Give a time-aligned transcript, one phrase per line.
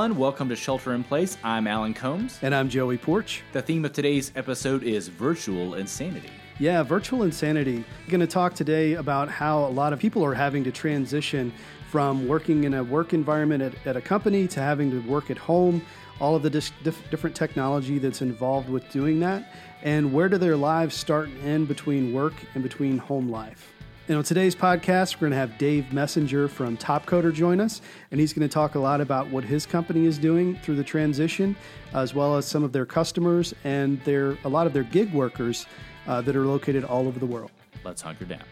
[0.00, 0.18] everyone.
[0.18, 1.36] Welcome to Shelter in Place.
[1.44, 2.38] I'm Alan Combs.
[2.40, 3.42] And I'm Joey Porch.
[3.52, 6.30] The theme of today's episode is virtual insanity.
[6.58, 7.76] Yeah, virtual insanity.
[7.76, 11.52] I'm going to talk today about how a lot of people are having to transition
[11.90, 15.36] from working in a work environment at, at a company to having to work at
[15.36, 15.82] home,
[16.18, 20.38] all of the dis- dif- different technology that's involved with doing that, and where do
[20.38, 23.69] their lives start and end between work and between home life.
[24.10, 28.18] And on today's podcast, we're going to have Dave Messinger from Topcoder join us, and
[28.18, 31.54] he's going to talk a lot about what his company is doing through the transition,
[31.94, 35.64] as well as some of their customers and their a lot of their gig workers
[36.08, 37.52] uh, that are located all over the world.
[37.84, 38.42] Let's hunker down.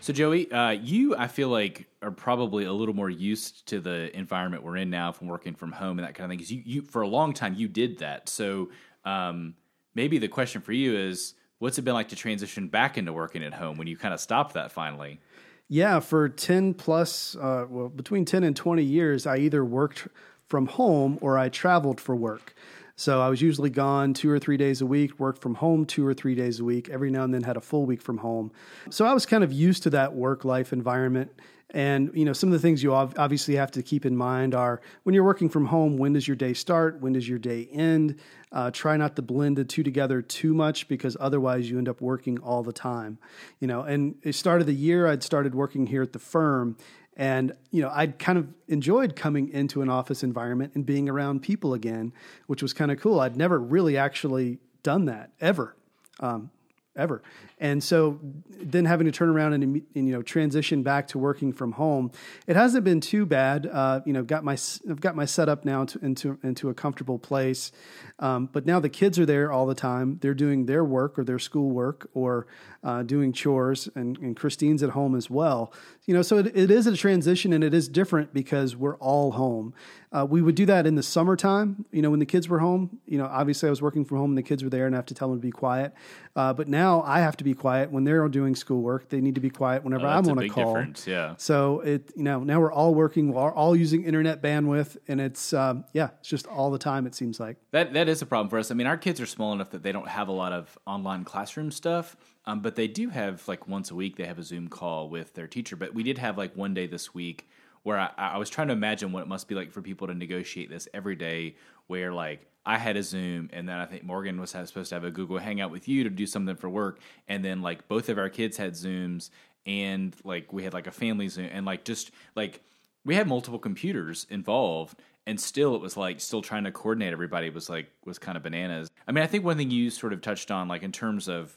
[0.00, 4.10] So, Joey, uh, you, I feel like, are probably a little more used to the
[4.18, 6.38] environment we're in now from working from home and that kind of thing.
[6.38, 8.28] Because you, you, for a long time, you did that.
[8.28, 8.70] So,
[9.04, 9.54] um,
[9.94, 13.42] maybe the question for you is What's it been like to transition back into working
[13.42, 15.20] at home when you kind of stopped that finally?
[15.68, 20.06] Yeah, for 10 plus, uh, well, between 10 and 20 years, I either worked
[20.46, 22.54] from home or I traveled for work.
[22.94, 26.06] So I was usually gone two or three days a week, worked from home two
[26.06, 28.52] or three days a week, every now and then had a full week from home.
[28.90, 31.32] So I was kind of used to that work life environment.
[31.70, 34.80] And you know, some of the things you obviously have to keep in mind are
[35.02, 37.00] when you're working from home, when does your day start?
[37.00, 38.20] When does your day end?
[38.52, 42.00] Uh, try not to blend the two together too much because otherwise you end up
[42.00, 43.18] working all the time.
[43.58, 46.76] You know, and it started the year I'd started working here at the firm,
[47.16, 51.42] and you know I'd kind of enjoyed coming into an office environment and being around
[51.42, 52.12] people again,
[52.46, 53.18] which was kind of cool.
[53.18, 55.74] I'd never really actually done that ever.
[56.20, 56.50] Um,
[56.96, 57.22] ever.
[57.58, 58.18] And so
[58.50, 62.10] then having to turn around and, and, you know transition back to working from home,
[62.46, 63.66] it hasn't been too bad.
[63.66, 67.18] Uh, you know, got my I've got my setup now to, into into a comfortable
[67.18, 67.72] place.
[68.18, 70.18] Um, but now the kids are there all the time.
[70.22, 72.46] They're doing their work or their school work or
[72.82, 75.72] uh, doing chores, and, and, Christine's at home as well.
[76.06, 79.32] You know, so it, it is a transition and it is different because we're all
[79.32, 79.74] home.
[80.12, 82.98] Uh, we would do that in the summertime, you know, when the kids were home.
[83.06, 84.98] You know, obviously I was working from home and the kids were there and I
[84.98, 85.92] have to tell them to be quiet.
[86.34, 89.08] Uh, but now I have to be quiet when they're doing schoolwork.
[89.08, 90.74] They need to be quiet whenever oh, I'm on a, a call.
[90.74, 91.34] Difference, yeah.
[91.38, 95.52] So it, you know, now we're all working, we're all using internet bandwidth, and it's,
[95.52, 97.06] um, yeah, it's just all the time.
[97.06, 97.92] It seems like that.
[97.92, 98.70] That is a problem for us.
[98.70, 101.24] I mean, our kids are small enough that they don't have a lot of online
[101.24, 102.16] classroom stuff.
[102.46, 105.34] Um, but they do have like once a week they have a Zoom call with
[105.34, 105.74] their teacher.
[105.74, 107.48] But we did have like one day this week
[107.86, 110.14] where I, I was trying to imagine what it must be like for people to
[110.14, 111.54] negotiate this every day.
[111.86, 115.04] Where like I had a Zoom, and then I think Morgan was supposed to have
[115.04, 116.98] a Google Hangout with you to do something for work,
[117.28, 119.30] and then like both of our kids had Zooms,
[119.66, 122.60] and like we had like a family Zoom, and like just like
[123.04, 127.50] we had multiple computers involved, and still it was like still trying to coordinate everybody
[127.50, 128.90] was like was kind of bananas.
[129.06, 131.56] I mean, I think one thing you sort of touched on, like in terms of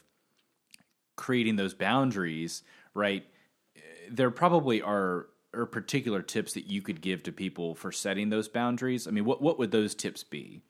[1.16, 2.62] creating those boundaries,
[2.94, 3.26] right?
[3.74, 3.80] Eh,
[4.12, 8.48] there probably are are particular tips that you could give to people for setting those
[8.48, 9.06] boundaries.
[9.06, 10.62] I mean, what what would those tips be?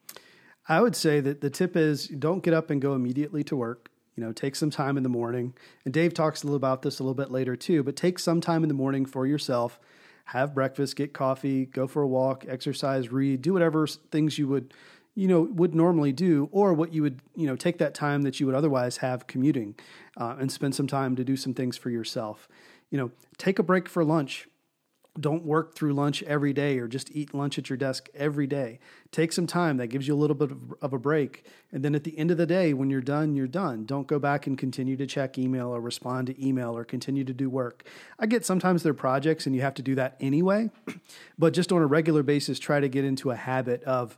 [0.68, 3.90] I would say that the tip is don't get up and go immediately to work.
[4.16, 5.54] You know, take some time in the morning.
[5.84, 8.40] And Dave talks a little about this a little bit later too, but take some
[8.40, 9.80] time in the morning for yourself.
[10.26, 14.74] Have breakfast, get coffee, go for a walk, exercise, read, do whatever things you would
[15.14, 18.38] you know would normally do or what you would you know take that time that
[18.38, 19.74] you would otherwise have commuting
[20.16, 22.48] uh, and spend some time to do some things for yourself
[22.90, 24.48] you know take a break for lunch
[25.18, 28.78] don't work through lunch every day or just eat lunch at your desk every day.
[29.10, 31.44] Take some time that gives you a little bit of, of, a break.
[31.72, 33.86] And then at the end of the day, when you're done, you're done.
[33.86, 37.32] Don't go back and continue to check email or respond to email or continue to
[37.32, 37.84] do work.
[38.18, 40.70] I get sometimes there are projects and you have to do that anyway,
[41.38, 44.16] but just on a regular basis, try to get into a habit of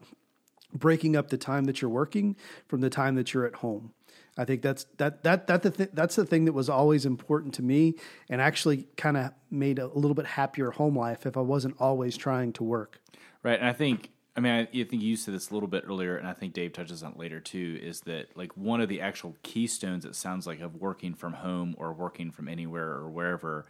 [0.75, 2.37] breaking up the time that you're working
[2.67, 3.93] from the time that you're at home.
[4.37, 7.55] I think that's that that that the th- that's the thing that was always important
[7.55, 7.95] to me,
[8.31, 12.17] and actually kind of made a, little bit happier home life if I wasn't always
[12.17, 13.01] trying to work.
[13.43, 15.85] Right, and I think I mean I, I think you said this a little bit
[15.87, 17.79] earlier, and I think Dave touches on it later too.
[17.83, 20.07] Is that like one of the actual keystones?
[20.07, 23.67] It sounds like of working from home or working from anywhere or wherever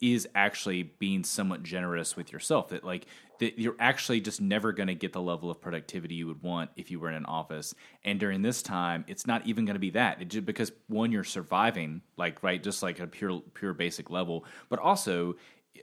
[0.00, 3.06] is actually being somewhat generous with yourself that like
[3.38, 6.70] that you're actually just never going to get the level of productivity you would want
[6.76, 7.74] if you were in an office.
[8.04, 10.20] And during this time it's not even going to be that.
[10.20, 14.44] It just because one you're surviving like right just like a pure pure basic level.
[14.68, 15.36] But also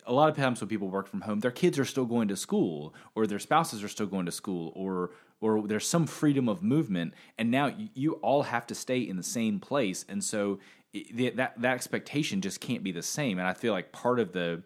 [0.05, 2.35] a lot of times when people work from home their kids are still going to
[2.35, 5.11] school or their spouses are still going to school or
[5.41, 9.23] or there's some freedom of movement and now you all have to stay in the
[9.23, 10.05] same place.
[10.07, 10.59] And so
[11.15, 13.39] that that expectation just can't be the same.
[13.39, 14.63] And I feel like part of the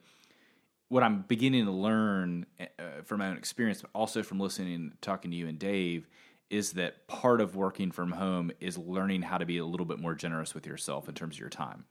[0.90, 5.02] what I'm beginning to learn uh, from my own experience, but also from listening and
[5.02, 6.08] talking to you and Dave,
[6.50, 10.00] is that part of working from home is learning how to be a little bit
[10.00, 11.86] more generous with yourself in terms of your time.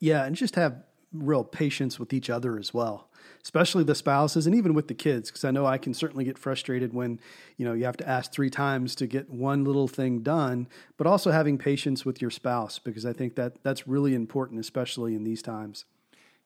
[0.00, 3.08] Yeah, and just have real patience with each other as well
[3.42, 6.38] especially the spouses and even with the kids because i know i can certainly get
[6.38, 7.20] frustrated when
[7.56, 10.66] you know you have to ask three times to get one little thing done
[10.96, 15.14] but also having patience with your spouse because i think that that's really important especially
[15.14, 15.84] in these times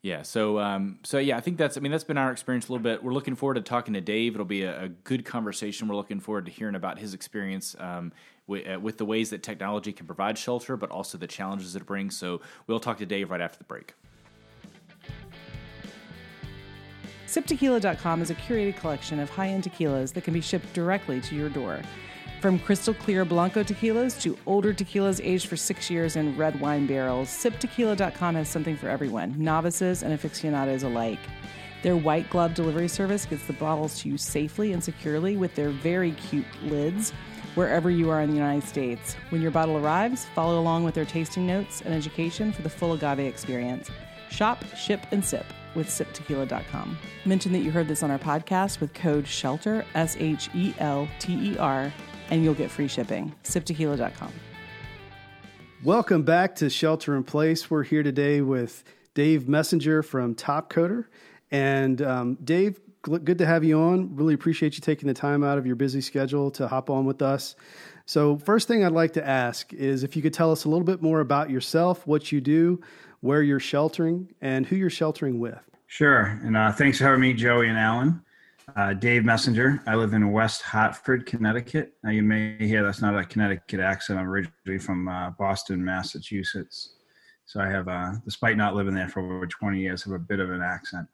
[0.06, 0.22] yeah.
[0.22, 1.76] So, um, so yeah, I think that's.
[1.76, 3.02] I mean, that's been our experience a little bit.
[3.02, 4.34] We're looking forward to talking to Dave.
[4.34, 5.88] It'll be a, a good conversation.
[5.88, 8.12] We're looking forward to hearing about his experience um,
[8.48, 12.16] uh, with the ways that technology can provide shelter, but also the challenges it brings.
[12.16, 13.94] So, we'll talk to Dave right after the break.
[17.36, 21.34] SipTequila.com is a curated collection of high end tequilas that can be shipped directly to
[21.34, 21.82] your door.
[22.40, 26.86] From crystal clear Blanco tequilas to older tequilas aged for six years in red wine
[26.86, 31.18] barrels, SipTequila.com has something for everyone, novices and aficionados alike.
[31.82, 35.68] Their white glove delivery service gets the bottles to you safely and securely with their
[35.68, 37.10] very cute lids
[37.54, 39.14] wherever you are in the United States.
[39.28, 42.94] When your bottle arrives, follow along with their tasting notes and education for the full
[42.94, 43.90] agave experience.
[44.30, 45.44] Shop, ship, and sip
[45.76, 46.98] with siptequila.com.
[47.24, 51.06] Mention that you heard this on our podcast with code SHELTER, S H E L
[51.20, 51.92] T E R
[52.30, 53.34] and you'll get free shipping.
[53.44, 54.32] SipTequila.com.
[55.84, 57.70] Welcome back to Shelter in Place.
[57.70, 58.82] We're here today with
[59.14, 61.06] Dave Messinger from Topcoder.
[61.50, 64.16] And um, Dave, good to have you on.
[64.16, 67.22] Really appreciate you taking the time out of your busy schedule to hop on with
[67.22, 67.54] us.
[68.08, 70.84] So, first thing I'd like to ask is if you could tell us a little
[70.84, 72.80] bit more about yourself, what you do,
[73.20, 75.58] where you're sheltering, and who you're sheltering with.
[75.86, 76.38] Sure.
[76.42, 78.22] And uh, thanks for having me, Joey and Alan.
[78.74, 79.80] Uh, Dave Messinger.
[79.86, 81.92] I live in West Hartford, Connecticut.
[82.02, 84.18] Now you may hear that's not a Connecticut accent.
[84.18, 86.94] I'm originally from uh, Boston, Massachusetts.
[87.46, 90.40] So I have, uh, despite not living there for over 20 years, have a bit
[90.40, 91.06] of an accent.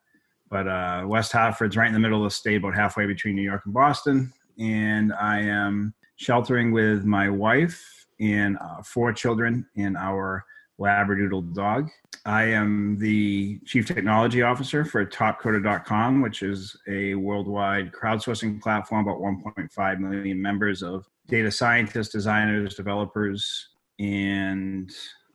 [0.50, 3.42] But uh, West Hartford's right in the middle of the state, about halfway between New
[3.42, 4.32] York and Boston.
[4.58, 10.44] And I am sheltering with my wife and uh, four children in our
[10.82, 11.90] Labradoodle dog.
[12.26, 19.20] I am the Chief Technology Officer for Topcoder.com, which is a worldwide crowdsourcing platform, about
[19.20, 23.68] 1.5 million members of data scientists, designers, developers,
[24.00, 24.90] and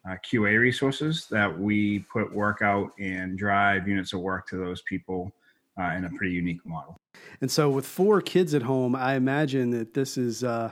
[0.09, 4.81] uh, QA resources that we put work out and drive units of work to those
[4.81, 5.31] people
[5.79, 6.97] uh, in a pretty unique model.
[7.39, 10.43] And so, with four kids at home, I imagine that this is.
[10.43, 10.71] Uh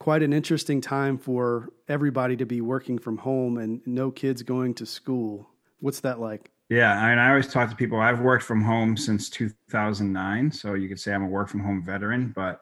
[0.00, 4.74] quite an interesting time for everybody to be working from home and no kids going
[4.74, 5.48] to school.
[5.78, 6.50] What's that like?
[6.70, 8.00] Yeah, I mean, I always talk to people.
[8.00, 11.82] I've worked from home since 2009, so you could say I'm a work from home
[11.84, 12.32] veteran.
[12.34, 12.60] But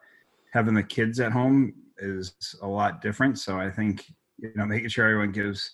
[0.51, 3.39] having the kids at home is a lot different.
[3.39, 5.71] So I think you know making sure everyone gives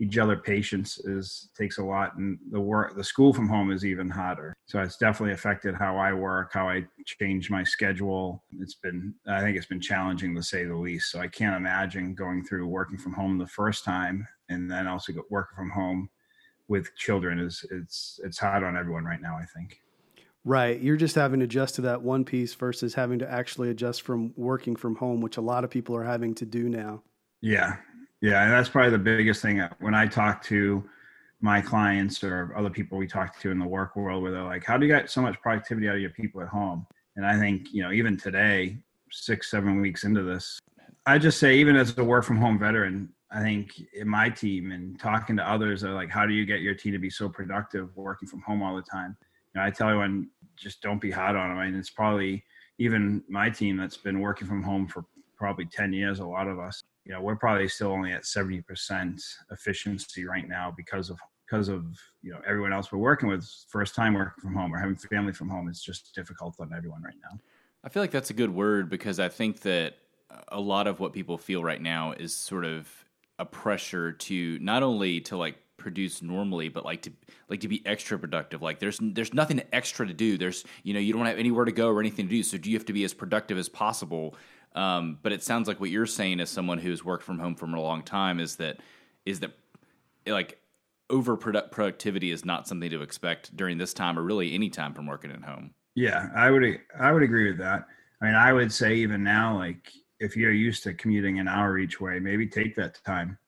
[0.00, 3.84] each other patience is takes a lot and the work the school from home is
[3.84, 8.74] even harder so it's definitely affected how i work how i change my schedule it's
[8.74, 12.44] been i think it's been challenging to say the least so i can't imagine going
[12.44, 16.08] through working from home the first time and then also working from home
[16.68, 19.80] with children is it's it's hard on everyone right now i think
[20.44, 20.80] Right.
[20.80, 24.32] You're just having to adjust to that one piece versus having to actually adjust from
[24.34, 27.02] working from home, which a lot of people are having to do now.
[27.42, 27.76] Yeah.
[28.20, 30.88] Yeah, and that's probably the biggest thing uh, when I talk to
[31.40, 34.64] my clients or other people we talk to in the work world where they're like,
[34.64, 36.86] How do you get so much productivity out of your people at home?
[37.16, 38.78] And I think, you know, even today,
[39.10, 40.58] six, seven weeks into this,
[41.06, 44.72] I just say, even as a work from home veteran, I think in my team
[44.72, 47.28] and talking to others are like, how do you get your team to be so
[47.28, 49.16] productive working from home all the time?
[49.54, 51.58] You know, I tell everyone just don't be hard on them.
[51.58, 52.44] I and mean, it's probably
[52.78, 55.04] even my team that's been working from home for
[55.36, 59.20] probably 10 years, a lot of us you know we're probably still only at 70%
[59.50, 61.86] efficiency right now because of because of
[62.22, 65.32] you know everyone else we're working with first time working from home or having family
[65.32, 67.38] from home it's just difficult on everyone right now.
[67.82, 69.96] I feel like that's a good word because i think that
[70.48, 72.86] a lot of what people feel right now is sort of
[73.38, 77.12] a pressure to not only to like produce normally but like to
[77.48, 78.60] like to be extra productive.
[78.60, 80.36] Like there's there's nothing extra to do.
[80.36, 82.42] There's you know you don't have anywhere to go or anything to do.
[82.42, 84.34] So do you have to be as productive as possible
[84.74, 87.66] um, but it sounds like what you're saying as someone who's worked from home for
[87.66, 88.78] a long time is that
[89.24, 89.52] is that
[90.26, 90.58] like
[91.10, 95.06] over productivity is not something to expect during this time or really any time from
[95.06, 95.74] working at home.
[95.94, 97.86] Yeah, I would I would agree with that.
[98.20, 101.78] I mean, I would say even now, like if you're used to commuting an hour
[101.78, 103.38] each way, maybe take that time.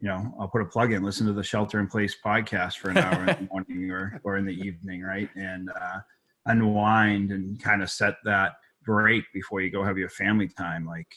[0.00, 2.90] You know, I'll put a plug in, listen to the Shelter in Place podcast for
[2.90, 5.30] an hour in the morning or or in the evening, right?
[5.36, 6.00] And uh,
[6.46, 11.08] unwind and kind of set that break before you go have your family time like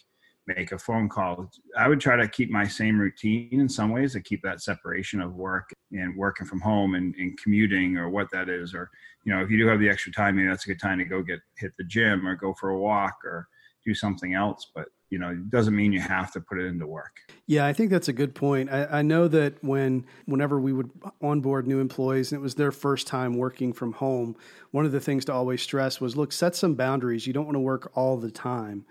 [0.47, 1.51] make a phone call.
[1.77, 5.19] I would try to keep my same routine in some ways to keep that separation
[5.19, 8.89] of work and working from home and, and commuting or what that is or
[9.23, 11.05] you know if you do have the extra time maybe that's a good time to
[11.05, 13.47] go get hit the gym or go for a walk or
[13.87, 14.69] do something else.
[14.75, 17.17] But you know, it doesn't mean you have to put it into work.
[17.45, 18.69] Yeah, I think that's a good point.
[18.69, 20.91] I, I, know that when whenever we would
[21.21, 24.35] onboard new employees and it was their first time working from home,
[24.71, 27.25] one of the things to always stress was look, set some boundaries.
[27.25, 28.85] You don't want to work all the time.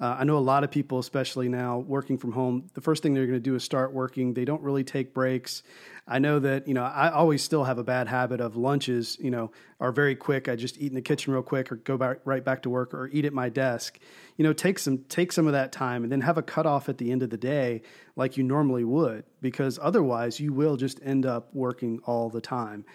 [0.00, 3.12] Uh, I know a lot of people, especially now working from home, the first thing
[3.12, 4.32] they're going to do is start working.
[4.32, 5.62] They don't really take breaks.
[6.08, 9.30] I know that, you know, I always still have a bad habit of lunches, you
[9.30, 10.48] know, are very quick.
[10.48, 12.94] I just eat in the kitchen real quick or go back right back to work
[12.94, 13.98] or eat at my desk.
[14.38, 16.96] You know, take some take some of that time and then have a cutoff at
[16.96, 17.82] the end of the day
[18.16, 22.86] like you normally would, because otherwise you will just end up working all the time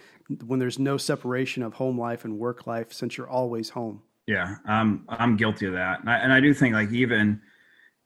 [0.47, 4.01] when there's no separation of home life and work life since you're always home.
[4.27, 7.41] Yeah, I'm I'm guilty of that, and I, and I do think like even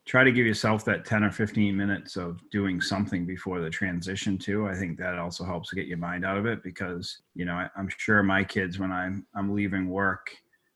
[0.05, 4.39] try to give yourself that 10 or 15 minutes of doing something before the transition
[4.39, 4.67] too.
[4.67, 7.69] I think that also helps get your mind out of it because you know I,
[7.77, 10.35] I'm sure my kids when I'm I'm leaving work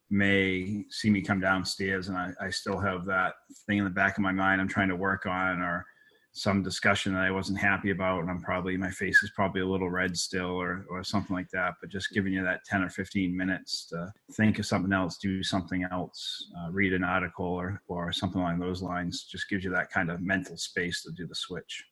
[0.09, 3.33] may see me come downstairs and I, I still have that
[3.65, 5.85] thing in the back of my mind I'm trying to work on or
[6.33, 9.67] some discussion that I wasn't happy about, and I'm probably my face is probably a
[9.67, 11.75] little red still, or or something like that.
[11.79, 15.43] But just giving you that 10 or 15 minutes to think of something else, do
[15.43, 19.69] something else, uh, read an article, or or something along those lines, just gives you
[19.71, 21.85] that kind of mental space to do the switch.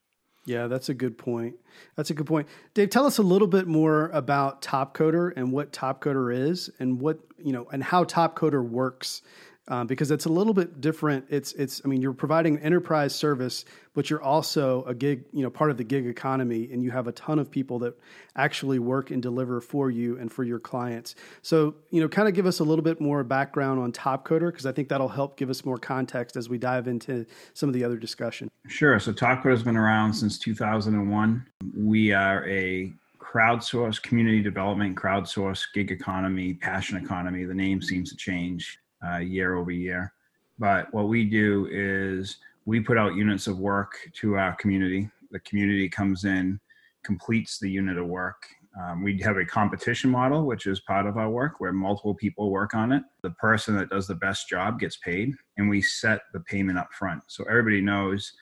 [0.44, 1.54] Yeah, that's a good point.
[1.96, 2.48] That's a good point.
[2.74, 7.20] Dave, tell us a little bit more about Topcoder and what Topcoder is, and what
[7.38, 9.22] you know, and how Topcoder works
[9.68, 11.24] um, because it's a little bit different.
[11.28, 13.64] It's it's I mean you're providing enterprise service,
[13.94, 17.06] but you're also a gig you know part of the gig economy, and you have
[17.06, 17.94] a ton of people that
[18.36, 21.14] actually work and deliver for you and for your clients.
[21.42, 24.66] So you know, kind of give us a little bit more background on Topcoder because
[24.66, 27.84] I think that'll help give us more context as we dive into some of the
[27.84, 28.50] other discussion.
[28.66, 28.98] Sure.
[28.98, 31.46] So Topcoder has been around since 2001.
[31.76, 37.44] We are a crowdsource community development, crowdsource gig economy, passion economy.
[37.44, 40.12] The name seems to change uh, year over year.
[40.58, 45.10] But what we do is we put out units of work to our community.
[45.30, 46.60] The community comes in,
[47.04, 48.46] completes the unit of work.
[48.80, 52.50] Um, we have a competition model, which is part of our work, where multiple people
[52.50, 53.02] work on it.
[53.22, 56.92] The person that does the best job gets paid, and we set the payment up
[56.92, 57.22] front.
[57.26, 58.32] So everybody knows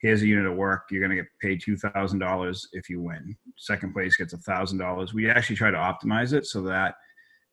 [0.00, 0.88] here's a unit of work.
[0.90, 3.36] You're going to get paid $2,000 if you win.
[3.56, 5.12] Second place gets $1,000.
[5.12, 6.96] We actually try to optimize it so that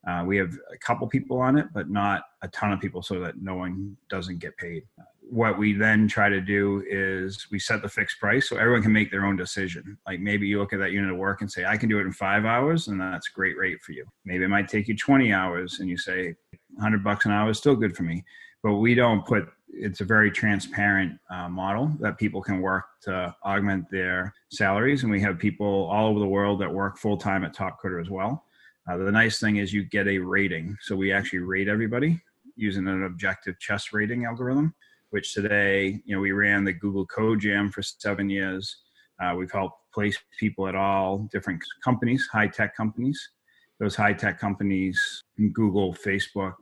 [0.08, 3.20] uh, we have a couple people on it, but not a ton of people so
[3.20, 4.84] that no one doesn't get paid.
[5.28, 8.94] What we then try to do is we set the fixed price so everyone can
[8.94, 9.98] make their own decision.
[10.06, 12.04] Like maybe you look at that unit of work and say, I can do it
[12.04, 14.06] in five hours, and that's a great rate for you.
[14.26, 16.36] Maybe it might take you 20 hours, and you say,
[16.76, 18.24] 100 bucks an hour is still good for me.
[18.62, 19.48] But we don't put
[19.78, 25.04] it's a very transparent uh, model that people can work to augment their salaries.
[25.04, 28.02] And we have people all over the world that work full time at Top Topcoder
[28.02, 28.46] as well.
[28.88, 30.78] Uh, the nice thing is you get a rating.
[30.82, 32.22] So we actually rate everybody
[32.56, 34.76] using an objective chess rating algorithm,
[35.10, 38.84] which today, you know, we ran the Google Code Jam for seven years.
[39.20, 43.30] Uh, we've helped place people at all different companies, high tech companies.
[43.80, 46.54] Those high tech companies, Google, Facebook,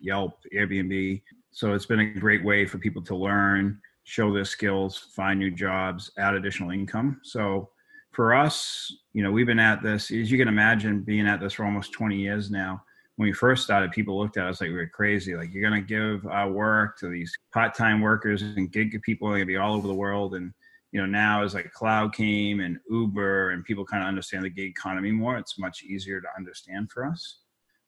[0.00, 1.22] Yelp, Airbnb.
[1.50, 5.50] So it's been a great way for people to learn, show their skills, find new
[5.50, 7.20] jobs, add additional income.
[7.22, 7.70] So
[8.18, 11.52] for us, you know, we've been at this, as you can imagine, being at this
[11.52, 12.82] for almost 20 years now.
[13.14, 15.36] When we first started, people looked at us like we were crazy.
[15.36, 19.28] Like, you're going to give our work to these part time workers and gig people,
[19.28, 20.34] are going to be all over the world.
[20.34, 20.52] And,
[20.90, 24.50] you know, now as like cloud came and Uber and people kind of understand the
[24.50, 27.42] gig economy more, it's much easier to understand for us.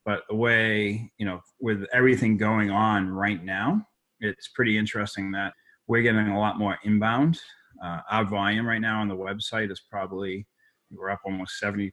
[0.05, 3.85] But the way, you know, with everything going on right now,
[4.21, 5.55] it's pretty interesting that
[5.89, 7.41] we're getting a lot more inbound
[7.83, 10.47] uh, our volume right now on the website is probably
[10.93, 11.93] we're up almost 70%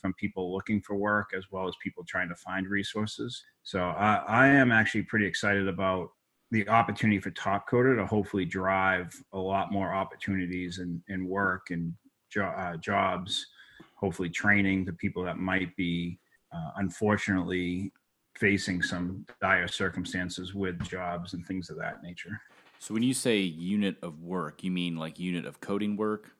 [0.00, 3.42] from people looking for work as well as people trying to find resources.
[3.62, 6.10] So I, I am actually pretty excited about
[6.50, 11.92] the opportunity for Topcoder to hopefully drive a lot more opportunities and, and work and
[12.32, 13.46] jo- uh, jobs,
[13.94, 16.18] hopefully training to people that might be
[16.52, 17.92] uh, unfortunately
[18.36, 22.40] facing some dire circumstances with jobs and things of that nature.
[22.78, 26.30] So when you say unit of work, you mean like unit of coding work?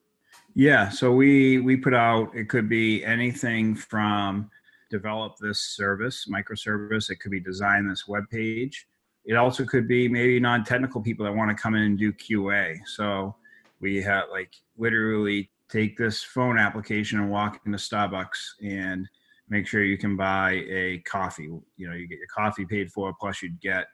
[0.55, 0.89] Yeah.
[0.89, 4.51] So we we put out it could be anything from
[4.91, 7.11] develop this service, microservice.
[7.11, 8.87] It could be design this web page.
[9.25, 12.79] It also could be maybe non-technical people that want to come in and do QA.
[12.87, 13.35] So
[13.81, 19.07] we have like literally take this phone application and walk into Starbucks and
[19.51, 21.51] make sure you can buy a coffee.
[21.77, 23.87] You know, you get your coffee paid for, plus you'd get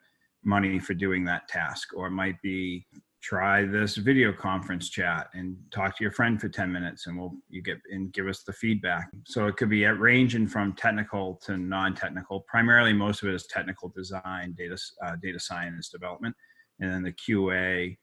[0.44, 2.86] money for doing that task or it might be
[3.24, 7.32] try this video conference chat and talk to your friend for 10 minutes and we'll
[7.48, 9.08] you get and give us the feedback.
[9.24, 12.40] So it could be at ranging from technical to non-technical.
[12.40, 16.36] Primarily most of it is technical design data uh, data science development.
[16.80, 17.96] And then the qa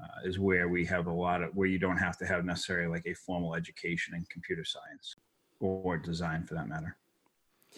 [0.00, 2.88] uh, is where we have a lot of where you don't have to have necessarily
[2.88, 5.16] like a formal education in computer science
[5.58, 6.96] or design for that matter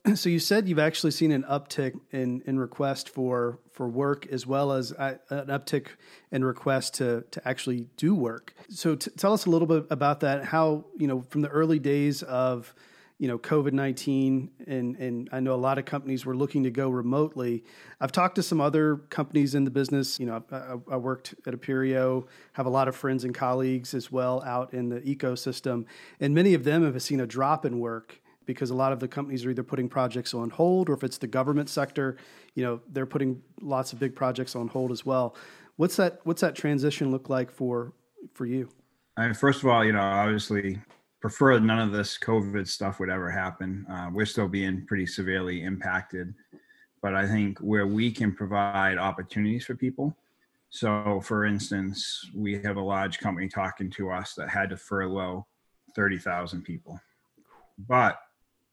[0.14, 4.46] So you said you've actually seen an uptick in, in request for for work as
[4.46, 5.88] well as uh, an uptick
[6.32, 8.54] in request to to actually do work.
[8.68, 10.44] So t- tell us a little bit about that.
[10.44, 12.74] How you know from the early days of
[13.18, 16.70] you know COVID nineteen and and I know a lot of companies were looking to
[16.70, 17.64] go remotely.
[18.00, 20.18] I've talked to some other companies in the business.
[20.18, 24.10] You know, I, I worked at Appirio, have a lot of friends and colleagues as
[24.10, 25.84] well out in the ecosystem,
[26.20, 28.20] and many of them have seen a drop in work
[28.52, 31.18] because a lot of the companies are either putting projects on hold or if it's
[31.18, 32.16] the government sector,
[32.54, 35.36] you know, they're putting lots of big projects on hold as well.
[35.76, 37.92] What's that what's that transition look like for
[38.34, 38.68] for you?
[39.16, 40.80] I mean, first of all, you know, obviously
[41.20, 43.86] prefer none of this COVID stuff would ever happen.
[43.90, 46.34] Uh, we're still being pretty severely impacted,
[47.02, 50.16] but I think where we can provide opportunities for people.
[50.70, 55.46] So, for instance, we have a large company talking to us that had to furlough
[55.94, 57.00] 30,000 people.
[57.88, 58.18] But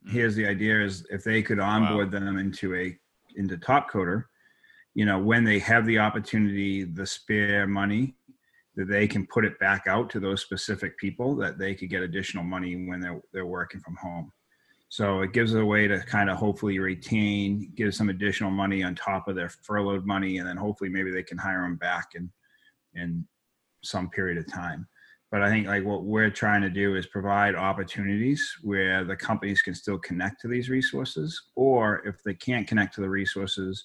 [0.06, 2.20] here's the idea is if they could onboard wow.
[2.20, 2.96] them into a
[3.36, 4.24] into Topcoder
[4.94, 8.14] you know when they have the opportunity the spare money
[8.74, 12.02] that they can put it back out to those specific people that they could get
[12.02, 14.32] additional money when they're they're working from home
[14.88, 18.94] so it gives a way to kind of hopefully retain give some additional money on
[18.94, 22.30] top of their furloughed money and then hopefully maybe they can hire them back in
[22.94, 23.26] in
[23.84, 24.86] some period of time
[25.30, 29.60] but I think like what we're trying to do is provide opportunities where the companies
[29.60, 33.84] can still connect to these resources, or if they can't connect to the resources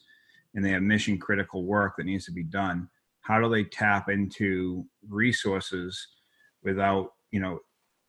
[0.56, 2.88] and they have mission critical work that needs to be done,
[3.22, 6.08] how do they tap into resources
[6.64, 7.60] without, you know,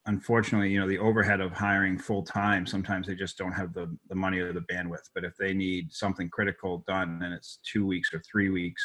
[0.06, 3.96] unfortunately, you know, the overhead of hiring full time, sometimes they just don't have the,
[4.08, 5.08] the money or the bandwidth.
[5.14, 8.82] But if they need something critical done and it's two weeks or three weeks,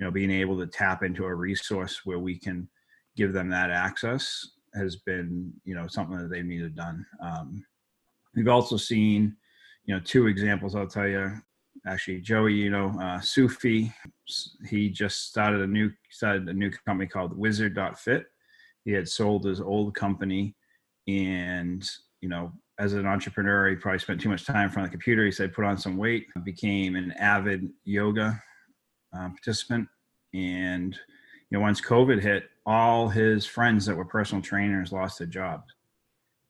[0.00, 2.68] you know, being able to tap into a resource where we can
[3.16, 7.04] give them that access has been you know something that they needed done.
[7.22, 7.64] Um,
[8.34, 9.36] we've also seen
[9.84, 10.74] you know two examples.
[10.74, 11.32] I'll tell you.
[11.86, 13.92] Actually, Joey, you know, uh, Sufi,
[14.68, 18.24] he just started a new started a new company called Wizard.fit.
[18.84, 20.56] He had sold his old company,
[21.06, 21.88] and
[22.22, 24.96] you know, as an entrepreneur, he probably spent too much time in front of the
[24.96, 25.24] computer.
[25.24, 28.42] He said, put on some weight, became an avid yoga
[29.16, 29.86] uh, participant,
[30.34, 30.98] and
[31.50, 35.72] you know, once COVID hit, all his friends that were personal trainers lost their jobs.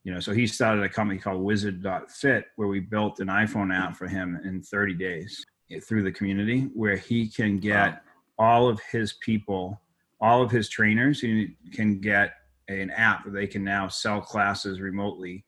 [0.02, 3.96] You know, so he started a company called Wizard.fit where we built an iPhone app
[3.96, 5.44] for him in 30 days
[5.82, 8.02] through the community where he can get
[8.38, 9.80] all of his people,
[10.20, 12.34] all of his trainers, he can get
[12.68, 15.44] an app that they can now sell classes remotely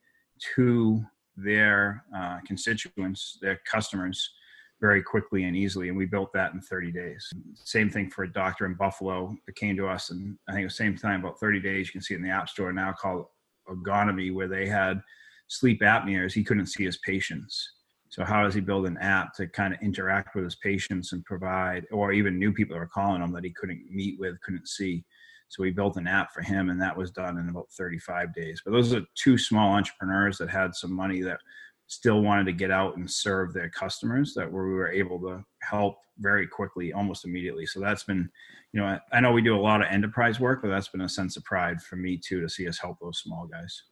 [0.57, 1.05] to
[1.37, 4.31] their uh, constituents, their customers,
[4.81, 5.89] very quickly and easily.
[5.89, 7.29] And we built that in 30 days.
[7.55, 10.11] Same thing for a doctor in Buffalo that came to us.
[10.11, 12.31] And I think the same time, about 30 days, you can see it in the
[12.31, 13.27] App Store now called
[13.69, 15.01] Ogonomy, where they had
[15.49, 16.33] sleep apneas.
[16.33, 17.73] He couldn't see his patients.
[18.11, 21.25] So how does he build an app to kind of interact with his patients and
[21.25, 25.05] provide, or even new people that calling him that he couldn't meet with, couldn't see.
[25.49, 28.63] So we built an app for him, and that was done in about 35 days.
[28.65, 31.41] But those are two small entrepreneurs that had some money that
[31.89, 35.97] still wanted to get out and serve their customers that we were able to help
[36.19, 37.67] very quickly almost immediately.
[37.67, 38.31] So that's been
[38.73, 41.01] you know I, I, know we do a lot of enterprise work but that's been
[41.01, 43.83] a sense of pride for me too to see us help those small guys.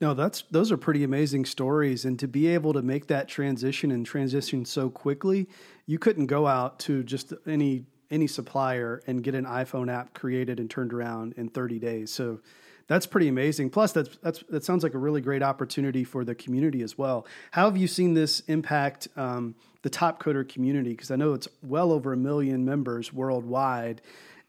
[0.00, 3.90] No that's those are pretty amazing stories and to be able to make that transition
[3.90, 5.48] and transition so quickly
[5.86, 10.60] you couldn't go out to just any any supplier and get an iphone app created
[10.60, 12.12] and turned around in 30 days.
[12.12, 12.40] So
[12.88, 13.70] that's pretty amazing.
[13.70, 17.26] Plus, that's that's that sounds like a really great opportunity for the community as well.
[17.50, 20.90] How have you seen this impact um, the Topcoder community?
[20.90, 24.02] Because I know it's well over a million members worldwide.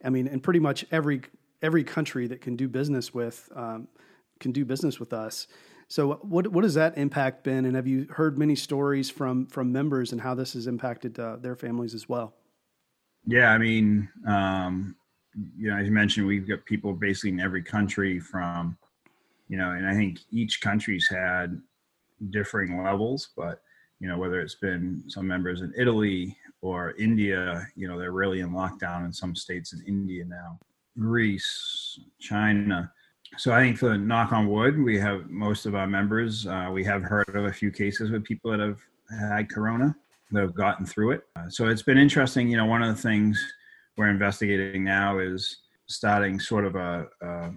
[0.03, 1.21] I mean, in pretty much every
[1.61, 3.87] every country that can do business with um,
[4.39, 5.47] can do business with us.
[5.87, 7.65] So, what what has that impact been?
[7.65, 11.37] And have you heard many stories from from members and how this has impacted uh,
[11.37, 12.33] their families as well?
[13.25, 14.95] Yeah, I mean, um,
[15.57, 18.77] you know, as you mentioned, we've got people basically in every country from,
[19.49, 21.61] you know, and I think each country's had
[22.29, 23.61] differing levels, but
[23.99, 28.41] you know, whether it's been some members in Italy or India, you know, they're really
[28.41, 30.59] in lockdown in some states in India now,
[30.99, 32.91] Greece, China.
[33.37, 36.47] So I think for the knock on wood, we have most of our members.
[36.47, 38.79] Uh, we have heard of a few cases with people that have
[39.19, 39.95] had corona
[40.31, 41.23] that have gotten through it.
[41.35, 42.49] Uh, so it's been interesting.
[42.49, 43.43] You know, one of the things
[43.97, 45.57] we're investigating now is
[45.87, 47.51] starting sort of a, a,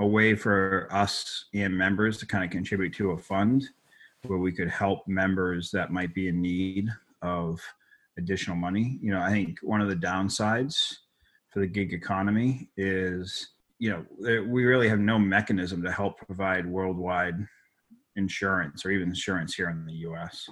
[0.00, 3.64] a way for us and members to kind of contribute to a fund
[4.26, 6.88] where we could help members that might be in need
[7.22, 7.60] of
[8.18, 8.98] additional money.
[9.00, 10.96] You know, I think one of the downsides
[11.50, 14.04] for the gig economy is, you know,
[14.46, 17.36] we really have no mechanism to help provide worldwide
[18.16, 20.48] insurance or even insurance here in the US.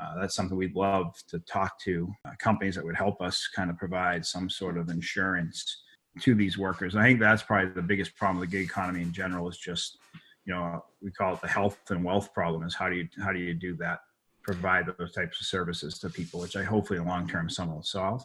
[0.00, 3.70] Uh, that's something we'd love to talk to uh, companies that would help us kind
[3.70, 5.82] of provide some sort of insurance
[6.20, 6.94] to these workers.
[6.94, 9.58] And I think that's probably the biggest problem with the gig economy in general is
[9.58, 9.98] just,
[10.44, 13.32] you know, we call it the health and wealth problem is how do you how
[13.32, 14.00] do you do that?
[14.42, 17.72] Provide those types of services to people, which I hopefully in the long term some
[17.72, 18.24] will solve.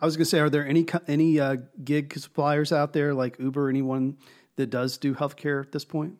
[0.00, 3.38] I was going to say, are there any any uh, gig suppliers out there like
[3.38, 4.18] Uber, anyone
[4.56, 6.14] that does do healthcare at this point?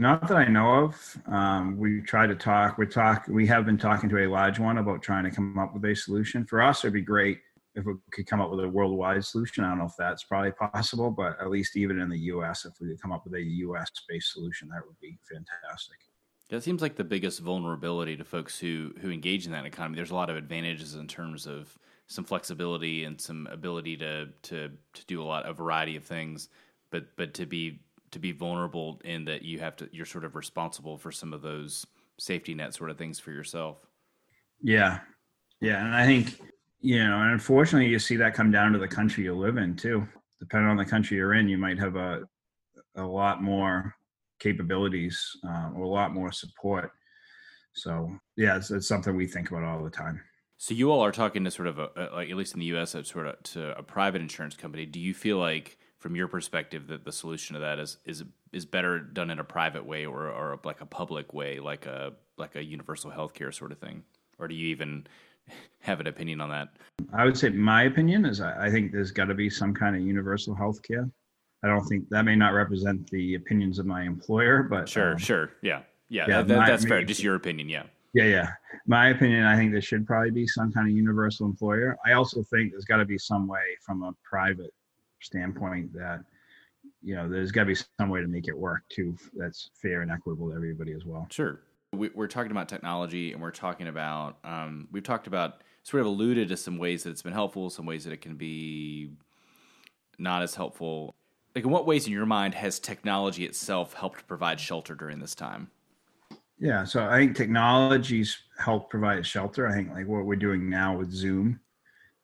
[0.00, 1.18] Not that I know of.
[1.26, 2.78] Um, we try to talk.
[2.78, 3.26] We talk.
[3.28, 5.94] We have been talking to a large one about trying to come up with a
[5.94, 6.46] solution.
[6.46, 7.40] For us, it'd be great
[7.74, 9.62] if we could come up with a worldwide solution.
[9.62, 12.72] I don't know if that's probably possible, but at least even in the U.S., if
[12.80, 13.90] we could come up with a U.S.
[14.08, 15.98] based solution, that would be fantastic.
[16.48, 19.96] That seems like the biggest vulnerability to folks who who engage in that economy.
[19.96, 24.70] There's a lot of advantages in terms of some flexibility and some ability to to
[24.94, 26.48] to do a lot a variety of things,
[26.90, 27.80] but but to be
[28.12, 31.42] to be vulnerable in that you have to you're sort of responsible for some of
[31.42, 31.86] those
[32.18, 33.78] safety net sort of things for yourself.
[34.62, 35.00] Yeah.
[35.60, 35.84] Yeah.
[35.84, 36.40] And I think,
[36.80, 39.76] you know, and unfortunately you see that come down to the country you live in
[39.76, 40.06] too.
[40.38, 42.22] Depending on the country you're in, you might have a
[42.96, 43.94] a lot more
[44.38, 46.92] capabilities uh, or a lot more support.
[47.72, 50.20] So yeah, it's, it's, something we think about all the time.
[50.56, 52.96] So you all are talking to sort of a, like at least in the U.S.
[53.04, 54.86] sort of to a private insurance company.
[54.86, 58.64] Do you feel like from your perspective that the solution to that is is is
[58.64, 62.56] better done in a private way or or like a public way, like a like
[62.56, 64.02] a universal healthcare sort of thing,
[64.38, 65.06] or do you even
[65.80, 66.70] have an opinion on that?
[67.12, 69.94] I would say my opinion is I, I think there's got to be some kind
[69.94, 71.10] of universal healthcare.
[71.62, 75.18] I don't think that may not represent the opinions of my employer, but sure, um,
[75.18, 77.04] sure, yeah, yeah, yeah that, my, that's fair.
[77.04, 77.84] Just your opinion, yeah.
[78.12, 78.48] Yeah, yeah.
[78.88, 81.96] My opinion, I think there should probably be some kind of universal employer.
[82.04, 84.72] I also think there's got to be some way from a private
[85.20, 86.20] standpoint that
[87.02, 90.02] you know there's got to be some way to make it work too that's fair
[90.02, 91.26] and equitable to everybody as well.
[91.30, 91.60] Sure.
[91.92, 96.06] We, are talking about technology and we're talking about um, we've talked about sort of
[96.06, 99.10] alluded to some ways that it's been helpful some ways that it can be
[100.18, 101.14] not as helpful.
[101.54, 105.34] Like in what ways in your mind has technology itself helped provide shelter during this
[105.34, 105.70] time?
[106.58, 109.66] Yeah so i think technology's helped provide shelter.
[109.66, 111.58] I think like what we're doing now with zoom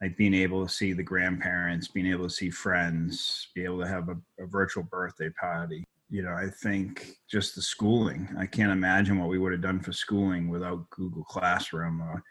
[0.03, 3.89] like being able to see the grandparents, being able to see friends, be able to
[3.89, 5.85] have a, a, virtual birthday party.
[6.11, 8.29] You know, I think just the schooling.
[8.39, 12.23] I can't imagine what we would have done for schooling without Google Classroom or,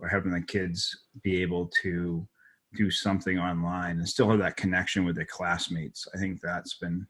[0.00, 2.26] or having the kids be able to
[2.74, 6.06] do something online and still have that connection with their classmates.
[6.14, 7.06] I think that's been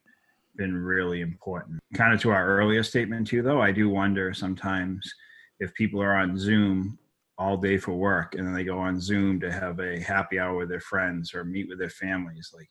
[0.56, 1.80] been really important.
[1.94, 5.10] Kind of to our earlier statement too, though, I do wonder sometimes
[5.60, 6.98] if people are on Zoom
[7.38, 10.56] all day for work and then they go on zoom to have a happy hour
[10.56, 12.68] with their friends or meet with their families like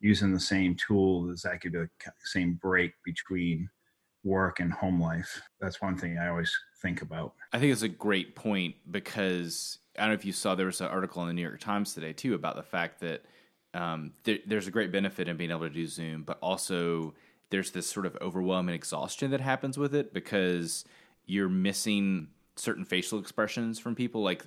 [0.00, 1.88] using the same tool as that could be the
[2.24, 3.68] same break between
[4.24, 5.40] work and home life.
[5.60, 7.34] That's one thing i always think about.
[7.52, 10.80] I think it's a great point because i don't know if you saw there was
[10.80, 13.24] an article in the new york times today too about the fact that
[13.74, 17.14] um, there, there's a great benefit in being able to do zoom but also
[17.50, 20.86] there's this sort of overwhelming exhaustion that happens with it because
[21.26, 24.44] you're missing certain facial expressions from people, like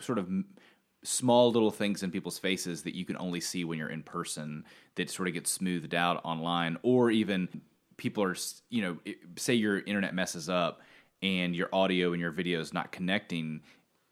[0.00, 0.28] sort of
[1.04, 4.64] small little things in people's faces that you can only see when you're in person
[4.96, 7.48] that sort of get smoothed out online, or even
[7.96, 8.36] people are,
[8.70, 8.96] you know,
[9.36, 10.80] say your internet messes up
[11.22, 13.60] and your audio and your video is not connecting,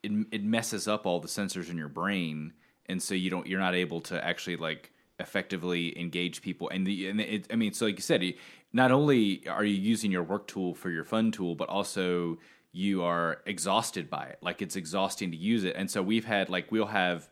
[0.02, 2.52] it, it messes up all the sensors in your brain,
[2.86, 6.68] and so you don't, you're not able to actually like effectively engage people.
[6.68, 8.22] And the, and it, I mean, so like you said,
[8.72, 12.38] not only are you using your work tool for your fun tool, but also
[12.76, 14.38] you are exhausted by it.
[14.42, 15.74] Like it's exhausting to use it.
[15.76, 17.26] And so we've had like we'll have,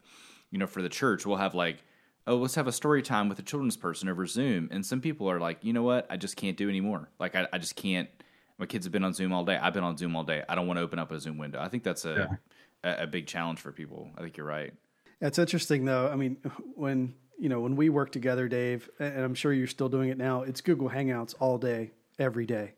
[0.50, 1.85] you know, for the church, we'll have like,
[2.26, 4.70] oh, let's have a story time with a children's person over Zoom.
[4.72, 7.11] And some people are like, you know what, I just can't do anymore.
[7.20, 8.09] Like I, I just can't.
[8.57, 9.59] My kids have been on Zoom all day.
[9.59, 10.42] I've been on Zoom all day.
[10.48, 11.61] I don't want to open up a Zoom window.
[11.61, 12.38] I think that's a
[12.83, 12.98] yeah.
[13.00, 14.09] a, a big challenge for people.
[14.16, 14.72] I think you're right.
[15.20, 16.09] It's interesting though.
[16.11, 16.38] I mean,
[16.74, 20.16] when you know when we work together, Dave, and I'm sure you're still doing it
[20.16, 20.40] now.
[20.42, 22.72] It's Google Hangouts all day, every day.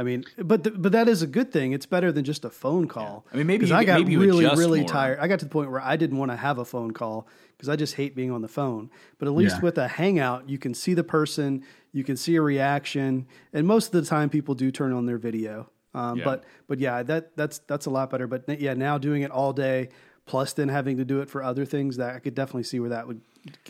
[0.00, 1.72] I mean, but the, but that is a good thing.
[1.72, 3.26] It's better than just a phone call.
[3.26, 3.34] Yeah.
[3.34, 4.88] I mean, maybe you, I got maybe really really more.
[4.88, 5.18] tired.
[5.18, 7.68] I got to the point where I didn't want to have a phone call because
[7.68, 8.88] I just hate being on the phone.
[9.18, 9.60] But at least yeah.
[9.60, 13.94] with a hangout, you can see the person, you can see a reaction, and most
[13.94, 15.68] of the time people do turn on their video.
[15.92, 16.24] Um, yeah.
[16.24, 18.26] But but yeah, that that's that's a lot better.
[18.26, 19.90] But yeah, now doing it all day,
[20.26, 22.90] plus then having to do it for other things, that I could definitely see where
[22.90, 23.20] that would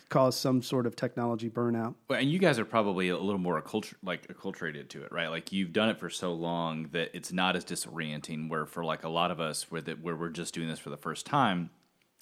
[0.08, 1.94] cause some sort of technology burnout.
[2.08, 5.28] Well, and you guys are probably a little more accultur- like acculturated to it, right?
[5.28, 8.48] Like you've done it for so long that it's not as disorienting.
[8.48, 10.90] Where for like a lot of us, where that where we're just doing this for
[10.90, 11.70] the first time,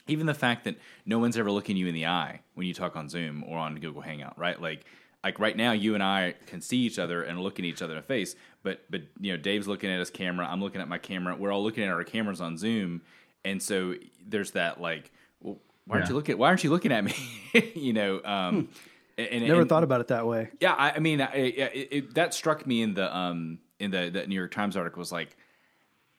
[0.07, 2.97] even the fact that no one's ever looking you in the eye when you talk
[2.97, 4.61] on Zoom or on Google Hangout, right?
[4.61, 4.85] Like
[5.25, 7.95] like right now you and I can see each other and look at each other
[7.95, 10.89] in the face, but but you know Dave's looking at his camera, I'm looking at
[10.89, 13.03] my camera, we're all looking at our cameras on Zoom,
[13.45, 13.95] and so
[14.27, 16.39] there's that like, well, why aren't you looking?
[16.39, 17.15] Why aren't you looking at me?
[17.75, 18.69] you know, um,
[19.17, 20.49] and, Never and- thought about it that way.
[20.61, 24.11] yeah, I, I mean, I, it, it, that struck me in the um in the,
[24.11, 25.37] the New York Times article was like,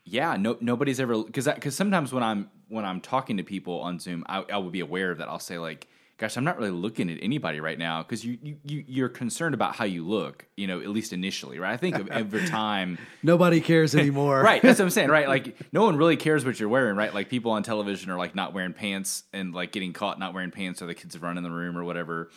[0.06, 4.00] yeah, no, nobody's ever because because sometimes when I'm when I'm talking to people on
[4.00, 5.28] Zoom, I, I will be aware of that.
[5.28, 5.88] I'll say like,
[6.20, 9.56] gosh, I'm not really looking at anybody right now because you, you you you're concerned
[9.56, 11.74] about how you look, you know, at least initially, right?
[11.74, 13.00] I think of every time.
[13.24, 14.42] Nobody cares anymore.
[14.44, 17.14] right that's what i'm saying right like no one really cares what you're wearing right
[17.14, 20.52] like people on television are like not wearing pants and like getting caught not wearing
[20.52, 22.30] pants or the kids have run in the room or whatever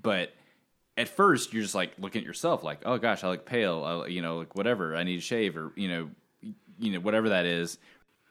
[0.00, 0.32] but
[0.96, 4.08] at first you're just like looking at yourself like oh gosh i look pale I,
[4.08, 6.10] you know like whatever i need to shave or you know
[6.78, 7.78] you know whatever that is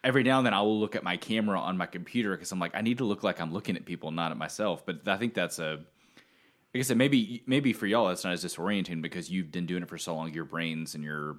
[0.03, 2.59] every now and then i will look at my camera on my computer because i'm
[2.59, 5.17] like i need to look like i'm looking at people not at myself but i
[5.17, 5.79] think that's a
[6.73, 9.83] like I said, maybe maybe for y'all that's not as disorienting because you've been doing
[9.83, 10.33] it for so long.
[10.33, 11.37] Your brains and your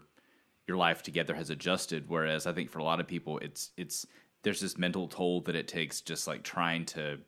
[0.68, 2.04] your life together has adjusted.
[2.08, 4.06] Whereas I think for a lot of people, it's it's
[4.42, 7.18] there's this mental toll that it takes just like trying to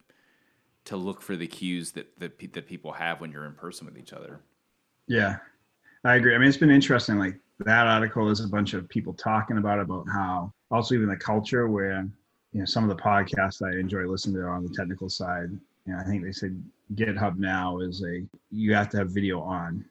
[0.84, 3.86] to look for the cues that that, pe- that people have when you're in person
[3.86, 4.40] with each other.
[5.08, 5.38] Yeah,
[6.06, 6.34] I agree.
[6.34, 7.18] I mean, it's been interesting.
[7.18, 11.16] Like that article is a bunch of people talking about about how also even the
[11.16, 12.06] culture where
[12.52, 15.50] you know some of the podcasts I enjoy listening to are on the technical side.
[15.84, 16.62] You know, I think they said
[16.94, 19.84] GitHub now is a you have to have video on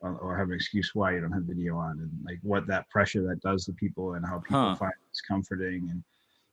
[0.00, 3.22] or, have an excuse why you don't have video on and like what that pressure
[3.28, 4.74] that does to people and how people Huh.
[4.76, 6.02] find it's comforting and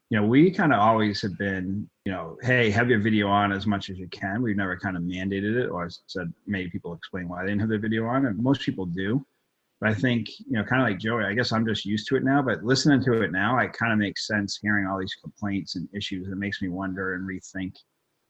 [0.10, 3.52] you know we kind of always have been you know hey have your video on
[3.52, 4.41] as much as you can.
[4.41, 7.62] We've never kind of mandated it or I said made people explain why they didn't
[7.62, 9.26] have their video on and most people do.
[9.80, 12.15] But i think you know kind of like joey i guess i'm just used to
[12.15, 15.13] it now but listening to it now it kind of makes sense hearing all these
[15.22, 16.28] complaints and issues.
[16.28, 17.76] It makes me wonder and rethink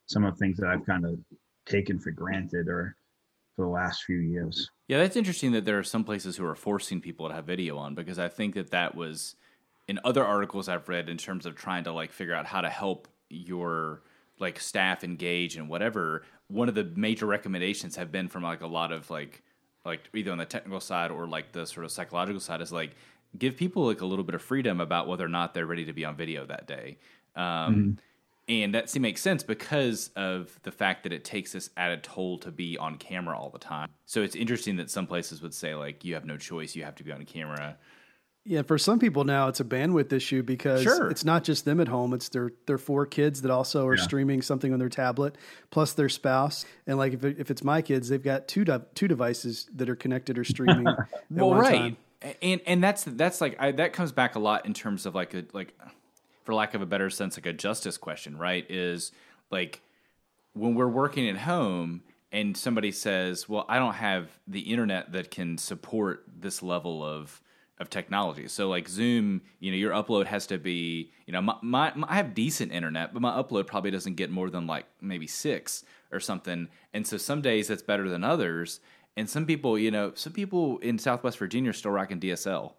[0.07, 1.19] some of the things that i've kind of
[1.65, 2.95] taken for granted or
[3.55, 4.69] for the last few years.
[4.87, 7.77] Yeah, that's interesting that there are some places who are forcing people to have video
[7.77, 9.35] on because I think that that was
[9.87, 12.69] in other articles I've read in terms of trying to like figure out how to
[12.69, 14.01] help your
[14.39, 16.23] like staff engage and whatever.
[16.47, 19.43] One of the major recommendations have been from like a lot of like
[19.85, 22.95] like either on the technical side or like the sort of psychological side is like
[23.37, 25.93] give people like a little bit of freedom about whether or not they're ready to
[25.93, 26.97] be on video that day.
[27.35, 27.97] Um,
[28.49, 32.37] and that seems makes sense because of the fact that it takes this added toll
[32.39, 33.89] to be on camera all the time.
[34.05, 36.95] So it's interesting that some places would say like you have no choice, you have
[36.95, 37.77] to be on camera.
[38.49, 41.09] Yeah, for some people now it's a bandwidth issue because Sure.
[41.09, 44.03] it's not just them at home; it's their their four kids that also are Yeah.
[44.03, 45.35] streaming something on their tablet,
[45.69, 46.65] plus their spouse.
[46.87, 49.89] And like if it, if it's my kids, they've got two de- two devices that
[49.89, 50.85] are connected or streaming.
[51.29, 52.35] well, right, time.
[52.41, 55.33] and and that's that's like I, that comes back a lot in terms of like
[55.33, 55.77] a like,
[56.45, 58.65] for lack of a better sense, like a justice question, right?
[58.71, 59.11] Is
[59.51, 59.81] like
[60.53, 65.31] when we're working at home and somebody says, "Well, I don't have the internet that
[65.31, 67.41] can support this level of
[67.79, 71.55] of technology." So, like Zoom, you know, your upload has to be, you know, my,
[71.61, 74.85] my, my I have decent internet, but my upload probably doesn't get more than like
[75.01, 76.67] maybe six or something.
[76.93, 78.79] And so, some days that's better than others.
[79.15, 82.73] And some people, you know, some people in Southwest Virginia are still rocking DSL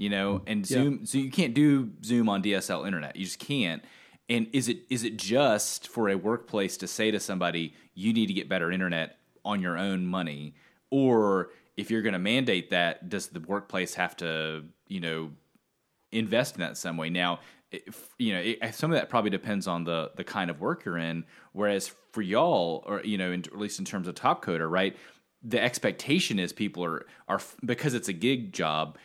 [0.00, 3.38] you know mm, and zoom so you can't do zoom on dsl internet you just
[3.38, 3.84] can't
[4.30, 8.26] and is it is it just for a workplace to say to somebody you need
[8.26, 10.54] to get better internet on your own money
[10.90, 15.30] or if you're going to mandate that does the workplace have to you know
[16.12, 17.10] invest in that some way.
[17.10, 20.60] Now, if, you know, it, some of that probably depends on the the kind of
[20.60, 21.24] work you're in.
[21.52, 24.96] Whereas for y'all, or you know, in, at least in terms of Topcoder, right,
[25.42, 28.98] the expectation is people are are because it's a gig job.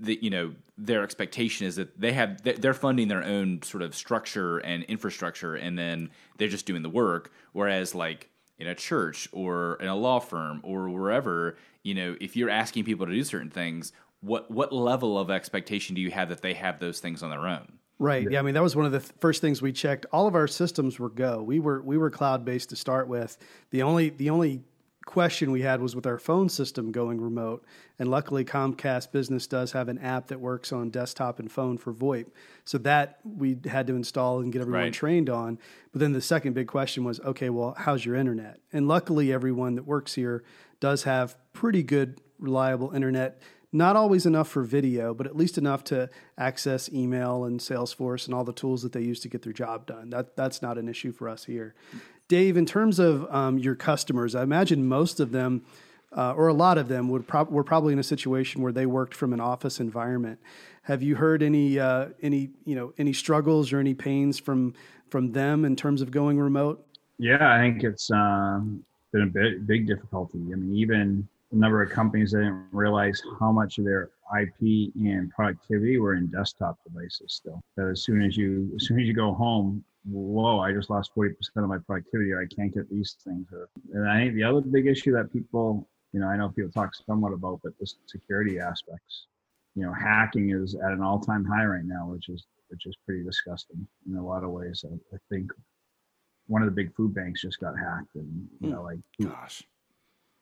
[0.00, 3.94] That you know, their expectation is that they have they're funding their own sort of
[3.94, 7.32] structure and infrastructure, and then they're just doing the work.
[7.52, 8.30] Whereas, like
[8.60, 12.84] in a church or in a law firm or wherever, you know, if you're asking
[12.84, 16.54] people to do certain things, what what level of expectation do you have that they
[16.54, 17.78] have those things on their own?
[17.98, 18.30] Right.
[18.30, 18.38] Yeah.
[18.38, 20.06] I mean, that was one of the th- first things we checked.
[20.12, 21.42] All of our systems were Go.
[21.42, 23.36] We were we were cloud based to start with.
[23.70, 24.62] The only the only
[25.10, 27.64] question we had was with our phone system going remote.
[27.98, 31.92] And luckily, Comcast Business does have an app that works on desktop and phone for
[31.92, 32.26] VoIP.
[32.64, 34.92] So that we had to install and get everyone Right.
[34.92, 35.58] trained on.
[35.92, 38.60] But then the second big question was, okay, well, how's your internet?
[38.72, 40.44] And luckily, everyone that works here
[40.78, 43.40] does have pretty good, reliable internet
[43.72, 48.34] Not always enough for video, but at least enough to access email and Salesforce and
[48.34, 50.10] all the tools that they use to get their job done.
[50.10, 51.76] That that's not an issue for us here.
[52.30, 55.62] Dave, in terms of um, your customers, I imagine most of them,
[56.16, 59.16] uh, or a lot of them, would were probably in a situation where they worked
[59.16, 60.38] from an office environment.
[60.82, 64.74] Have you heard any uh, any you know any struggles or any pains from
[65.08, 66.86] from them in terms of going remote?
[67.18, 70.38] Yeah, I think it's um, been a big, big difficulty.
[70.38, 74.92] I mean, even a number of companies that didn't realize how much of their IP
[74.94, 77.60] and productivity were in desktop devices still.
[77.76, 81.12] That as soon as you as soon as you go home, whoa, I just lost
[81.14, 82.34] forty percent of my productivity.
[82.34, 83.46] I can't get these things.
[83.92, 86.94] And I think the other big issue that people, you know, I know people talk
[86.94, 89.26] somewhat about, but the security aspects.
[89.76, 93.24] You know, hacking is at an all-time high right now, which is which is pretty
[93.24, 94.84] disgusting in a lot of ways.
[94.84, 95.52] I, I think
[96.46, 98.74] one of the big food banks just got hacked, and you hmm.
[98.74, 99.62] know, like gosh,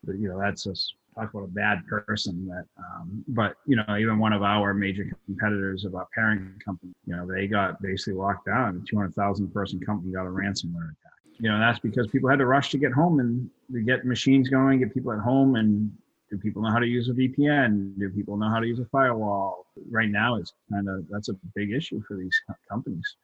[0.05, 3.97] but, you know, that's just talk about a bad person that um, but you know
[3.99, 8.15] even one of our major competitors of our parent company you know they got basically
[8.15, 8.83] locked down.
[8.83, 11.19] A 200000 person company got a ransomware attack.
[11.39, 14.49] You know that's because people had to rush to get home and to get machines
[14.49, 15.91] going get people at home and
[16.31, 18.87] do people know how to use a vpn do people know how to use a
[18.87, 19.67] firewall?
[19.91, 22.37] Right now it's kind of that's a big issue for these
[22.71, 23.17] companies.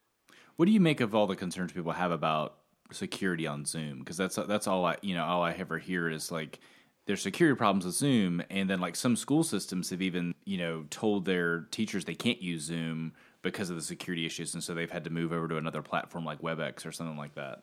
[0.57, 2.59] What do you make of all the concerns people have about
[2.93, 3.99] security on zoom?
[3.99, 6.61] Because that's that's all i you know all i ever hear is like
[7.07, 10.85] there's security problems with Zoom, and then like some school systems have even you know
[10.91, 13.13] told their teachers they can't use Zoom
[13.43, 16.25] because of the security issues, and so they've had to move over to another platform
[16.25, 17.63] like WebEx or something like that.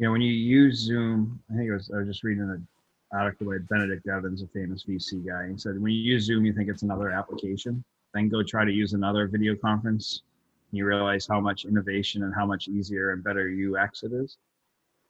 [0.00, 2.66] Yeah, when you use Zoom, I think it was I was just reading an
[3.12, 5.48] article by Benedict Evans, a famous VC guy.
[5.50, 8.72] He said when you use Zoom, you think it's another application, then go try to
[8.72, 10.22] use another video conference,
[10.70, 14.38] and you realize how much innovation and how much easier and better UX it is.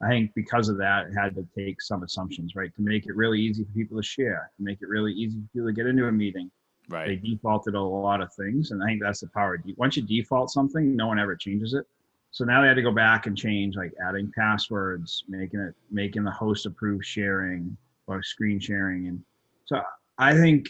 [0.02, 2.74] I think because of that, it had to take some assumptions, right?
[2.74, 5.48] To make it really easy for people to share, to make it really easy for
[5.52, 6.50] people to get into a meeting.
[6.88, 7.08] Right.
[7.08, 9.62] They defaulted a lot of things, and I think that's the power.
[9.76, 11.86] Once you default something, no one ever changes it.
[12.32, 16.24] So now they had to go back and change, like adding passwords, making it, making
[16.24, 17.76] the host approve sharing
[18.08, 19.22] or screen sharing, and
[19.64, 19.80] so
[20.18, 20.68] I think,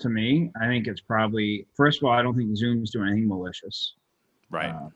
[0.00, 3.28] to me, I think it's probably first of all, I don't think Zoom's doing anything
[3.28, 3.94] malicious.
[4.50, 4.70] Right.
[4.70, 4.88] Uh,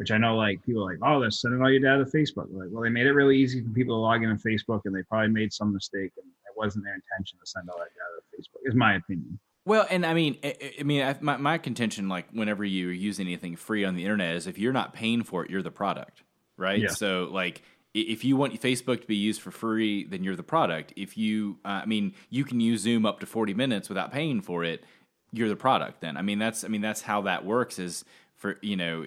[0.00, 2.46] which I know like people are like, oh, they're sending all your data to Facebook.
[2.50, 4.94] Like, well, they made it really easy for people to log in on Facebook, and
[4.94, 8.22] they probably made some mistake, and it wasn't their intention to send all that data
[8.22, 8.66] to Facebook.
[8.66, 9.38] Is my opinion.
[9.66, 13.56] Well, and I mean, I, I mean, my, my contention, like whenever you use anything
[13.56, 16.22] free on the internet, is if you're not paying for it, you're the product,
[16.56, 16.80] right?
[16.80, 16.88] Yeah.
[16.88, 17.60] So, like,
[17.92, 20.94] if you want Facebook to be used for free, then you're the product.
[20.96, 24.40] If you, uh, I mean, you can use Zoom up to 40 minutes without paying
[24.40, 24.82] for it,
[25.30, 26.00] you're the product.
[26.00, 27.78] Then, I mean, that's, I mean, that's how that works.
[27.78, 28.02] Is
[28.40, 29.06] for you know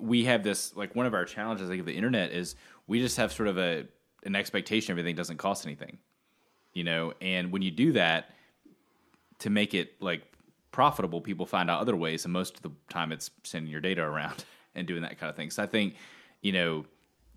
[0.00, 3.30] we have this like one of our challenges like the internet is we just have
[3.30, 3.86] sort of a
[4.24, 5.98] an expectation everything doesn't cost anything
[6.78, 7.12] you know?
[7.20, 8.30] And when you do that
[9.40, 10.22] to make it like
[10.70, 14.02] profitable people find out other ways and most of the time it's sending your data
[14.02, 14.44] around
[14.76, 15.50] and doing that kind of thing.
[15.50, 15.96] So i think
[16.40, 16.84] you know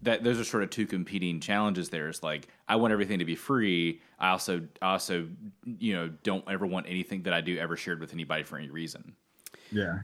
[0.04, 2.08] that those are sort of two competing challenges there.
[2.10, 4.02] Is like i want everything to be free.
[4.20, 5.28] I also I also
[5.66, 8.70] you know don't ever want anything that i do ever shared with anybody for any
[8.70, 9.16] reason.
[9.72, 10.02] Yeah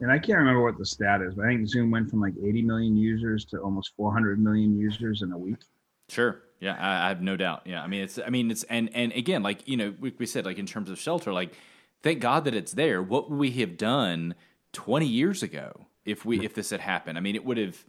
[0.00, 2.34] and I can't remember what the stat is, but I think Zoom went from like
[2.42, 5.58] 80 million users to almost 400 million users in a week.
[6.08, 6.42] Sure.
[6.60, 7.62] Yeah, I, I have no doubt.
[7.64, 10.26] Yeah, I mean, it's, I mean, it's, and and again, like you know, we, we
[10.26, 11.54] said, like in terms of shelter, like
[12.02, 13.02] thank God that it's there.
[13.02, 14.34] What would we have done
[14.72, 17.18] 20 years ago if we if this had happened?
[17.18, 17.84] I mean, it would have,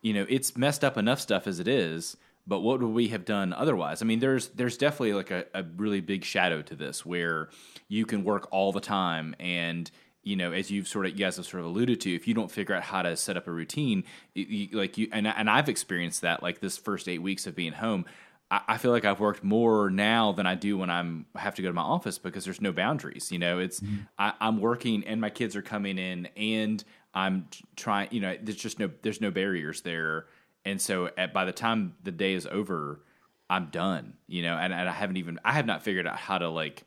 [0.00, 2.16] you know, it's messed up enough stuff as it is.
[2.46, 4.02] But what would we have done otherwise?
[4.02, 7.48] I mean, there's there's definitely like a, a really big shadow to this where
[7.88, 9.90] you can work all the time and
[10.24, 12.34] you know, as you've sort of, you guys have sort of alluded to, if you
[12.34, 15.68] don't figure out how to set up a routine, you, like you, and, and I've
[15.68, 18.06] experienced that, like this first eight weeks of being home,
[18.50, 21.62] I, I feel like I've worked more now than I do when I'm have to
[21.62, 23.30] go to my office because there's no boundaries.
[23.30, 23.96] You know, it's mm-hmm.
[24.18, 26.82] I, I'm working and my kids are coming in and
[27.12, 28.08] I'm trying.
[28.10, 30.26] You know, there's just no there's no barriers there,
[30.64, 33.00] and so at, by the time the day is over,
[33.48, 34.14] I'm done.
[34.26, 36.84] You know, and, and I haven't even I have not figured out how to like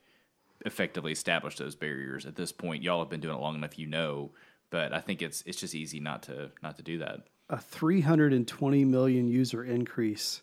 [0.66, 2.84] effectively establish those barriers at this point.
[2.84, 4.32] Y'all have been doing it long enough, you know.
[4.70, 7.28] But I think it's it's just easy not to not to do that.
[7.50, 10.42] A 320 million user increase.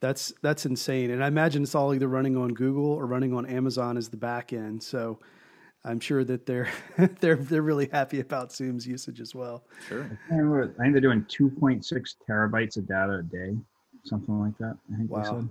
[0.00, 3.46] That's that's insane, and I imagine it's all either running on Google or running on
[3.46, 4.82] Amazon as the back end.
[4.82, 5.18] So
[5.84, 6.68] I'm sure that they're
[7.20, 9.64] they're they're really happy about Zoom's usage as well.
[9.88, 10.04] Sure.
[10.30, 10.36] I
[10.82, 13.56] think they're doing 2.6 terabytes of data a day,
[14.04, 14.76] something like that.
[14.92, 15.46] I think wow.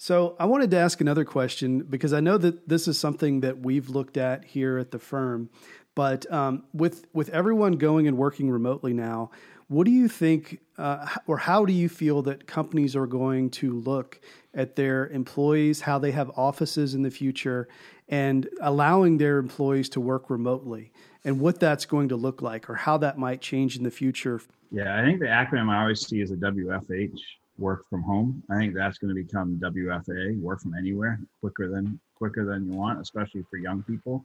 [0.00, 3.58] So I wanted to ask another question because I know that this is something that
[3.58, 5.50] we've looked at here at the firm.
[5.96, 9.30] But um, with with everyone going and working remotely now,
[9.68, 13.78] What do you think, uh, or how do you feel that companies are going to
[13.80, 14.18] look
[14.54, 17.68] at their employees, how they have offices in the future,
[18.08, 20.90] and allowing their employees to work remotely,
[21.22, 24.40] and what that's going to look like, or how that might change in the future?
[24.70, 27.18] Yeah, I think the acronym I always see is a WFH,
[27.58, 28.42] work from home.
[28.50, 32.72] I think that's going to become WFA, work from anywhere, quicker than quicker than you
[32.72, 34.24] want, especially for young people.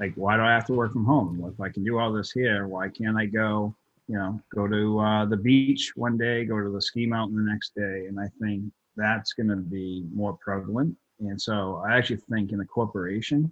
[0.00, 1.44] Like, why do I have to work from home?
[1.52, 3.74] If I can do all this here, why can't I go
[4.08, 7.50] you know, go to uh, the beach one day, go to the ski mountain the
[7.50, 8.06] next day.
[8.08, 8.64] And I think
[8.96, 10.96] that's going to be more prevalent.
[11.20, 13.50] And so I actually think in a corporation,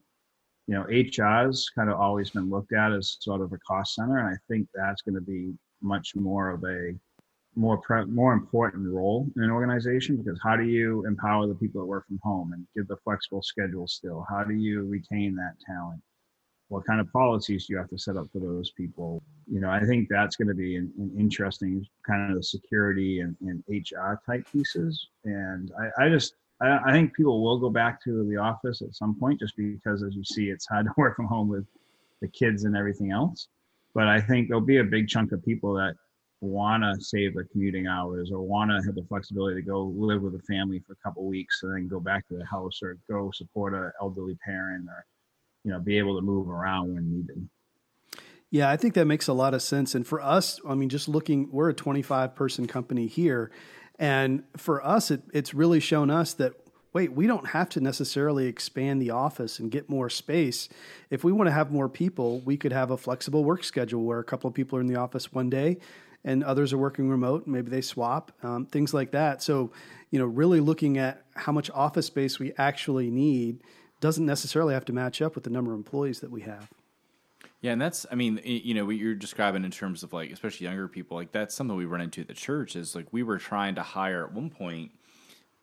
[0.66, 4.18] you know, HR's kind of always been looked at as sort of a cost center.
[4.18, 6.94] And I think that's going to be much more of a
[7.57, 11.80] more pre- more important role in an organization because how do you empower the people
[11.80, 14.24] that work from home and give the flexible schedule still?
[14.28, 16.01] How do you retain that talent?
[16.70, 19.68] what kind of policies do you have to set up for those people you know
[19.68, 24.14] i think that's going to be an, an, interesting kind of security and, and hr
[24.24, 28.36] type pieces and i, I just I, I, think people will go back to the
[28.36, 31.48] office at some point just because as you see it's hard to work from home
[31.48, 31.66] with
[32.22, 33.48] the kids and everything else
[33.94, 35.94] but i think there'll be a big chunk of people that
[36.41, 40.22] want to save the commuting hours or want to have the flexibility to go live
[40.22, 42.97] with a family for a couple weeks and then go back to the house or
[43.11, 45.05] go support an elderly parent or
[45.64, 47.49] you know, be able to move around when needed.
[48.51, 49.95] Yeah, I think that makes a lot of sense.
[49.95, 53.51] And for us, I mean, just looking, we're a 25 person company here.
[53.99, 56.55] And for us, it, it's really shown us that,
[56.93, 60.68] wait, we don't have to necessarily expand the office and get more space.
[61.11, 64.18] If we want to have more people, we could have a flexible work schedule where
[64.18, 65.78] a couple of people are in the office one day
[66.24, 67.46] and others are working remote.
[67.46, 69.42] Maybe they swap, um, things like that.
[69.42, 69.72] So,
[70.10, 73.62] you know, really looking at how much office space we actually need
[74.00, 76.70] doesn't necessarily have to match up with the number of employees that we have.
[77.60, 80.66] Yeah, and that's I mean, you know, what you're describing in terms of like especially
[80.66, 83.38] younger people, like that's something we run into at the church is like we were
[83.38, 84.92] trying to hire at one point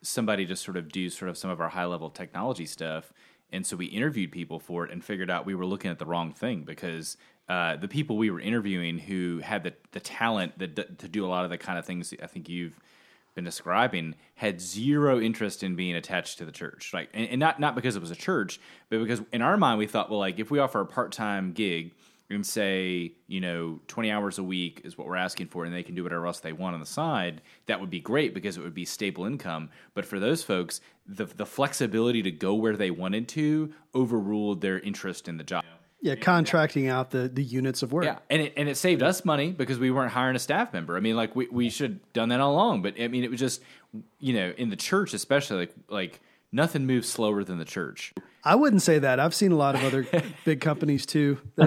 [0.03, 3.11] somebody to sort of do sort of some of our high level technology stuff.
[3.51, 6.05] And so we interviewed people for it and figured out we were looking at the
[6.05, 7.17] wrong thing because
[7.49, 11.27] uh, the people we were interviewing who had the, the talent that, to do a
[11.27, 12.77] lot of the kind of things I think you've
[13.35, 16.91] been describing had zero interest in being attached to the church.
[16.91, 19.77] Like, and, and, not not because it was a church, but because in our mind
[19.77, 21.93] we thought, well, like if we offer a part time gig
[22.29, 25.83] and say, you know, twenty hours a week is what we're asking for, and they
[25.83, 28.61] can do whatever else they want on the side, that would be great because it
[28.61, 29.69] would be stable income.
[29.93, 34.79] But for those folks, the the flexibility to go where they wanted to overruled their
[34.79, 35.63] interest in the job.
[35.63, 35.76] Yeah,
[36.15, 38.05] contracting out the, the units of work.
[38.05, 40.95] Yeah, and it and it saved us money because we weren't hiring a staff member.
[40.95, 42.81] I mean, like we, we should have done that all along.
[42.81, 43.61] But I mean, it was just
[44.19, 46.19] you know in the church especially like like
[46.57, 48.13] nothing moves slower than the church.
[48.43, 49.19] I wouldn't say that.
[49.19, 50.07] I've seen a lot of other
[50.45, 51.37] big companies too.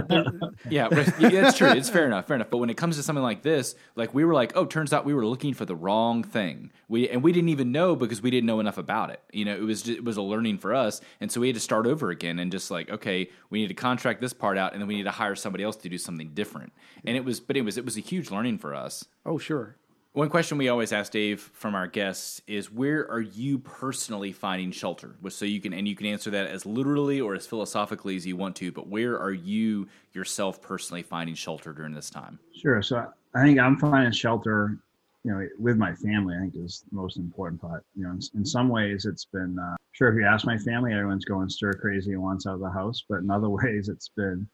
[0.71, 1.69] yeah, that's true.
[1.69, 2.49] It's fair enough, fair enough.
[2.51, 5.05] But when it comes to something like this, like we were like, oh, turns out
[5.05, 6.71] we were looking for the wrong thing.
[6.89, 9.21] We and we didn't even know because we didn't know enough about it.
[9.31, 11.55] You know, it was just, it was a learning for us, and so we had
[11.55, 14.73] to start over again and just like, okay, we need to contract this part out,
[14.73, 16.73] and then we need to hire somebody else to do something different.
[17.05, 19.05] And it was, but it was it was a huge learning for us.
[19.27, 19.77] Oh, sure.
[20.13, 24.73] One question we always ask Dave from our guests is where are you personally finding
[24.73, 25.15] shelter?
[25.29, 28.37] So you can and you can answer that as literally or as philosophically as you
[28.37, 32.41] want to, but where are you yourself personally finding shelter during this time?
[32.61, 32.83] Sure.
[32.83, 33.07] So
[33.37, 34.79] I think I'm finding shelter,
[35.23, 36.35] you know, with my family.
[36.35, 37.85] I think is the most important part.
[37.95, 40.93] You know, in, in some ways, it's been uh, sure if you ask my family,
[40.93, 44.09] everyone's going stir crazy and wants out of the house, but in other ways, it's
[44.09, 44.49] been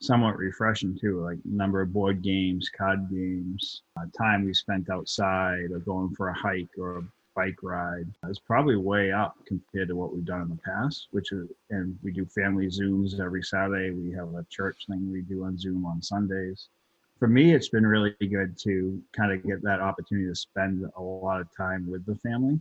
[0.00, 1.22] somewhat refreshing too.
[1.22, 6.28] Like number of board games, card games, uh, time we spent outside, or going for
[6.28, 7.04] a hike or a
[7.36, 11.08] bike ride is probably way up compared to what we've done in the past.
[11.10, 13.90] Which is, and we do family zooms every Saturday.
[13.90, 16.68] We have a church thing we do on Zoom on Sundays.
[17.18, 21.02] For me, it's been really good to kind of get that opportunity to spend a
[21.02, 22.58] lot of time with the family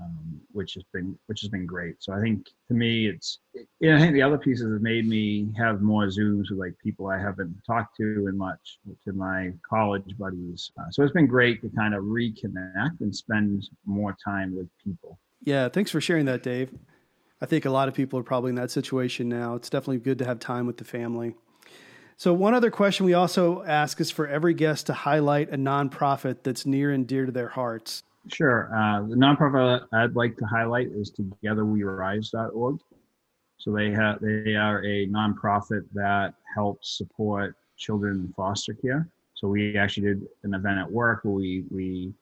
[0.00, 1.96] um, which has been which has been great.
[2.00, 5.08] So I think to me, it's you know, I think the other pieces have made
[5.08, 9.52] me have more zooms with like people I haven't talked to in much to my
[9.68, 10.70] college buddies.
[10.78, 15.18] Uh, so it's been great to kind of reconnect and spend more time with people.
[15.42, 16.72] Yeah, thanks for sharing that, Dave.
[17.40, 19.54] I think a lot of people are probably in that situation now.
[19.54, 21.34] It's definitely good to have time with the family.
[22.18, 26.38] So, one other question we also ask is for every guest to highlight a nonprofit
[26.42, 28.02] that's near and dear to their hearts.
[28.28, 28.74] Sure.
[28.74, 32.80] Uh, the nonprofit I'd like to highlight is TogetherWeRise.org.
[33.58, 39.08] So they have they are a nonprofit that helps support children in foster care.
[39.34, 42.12] So we actually did an event at work where we we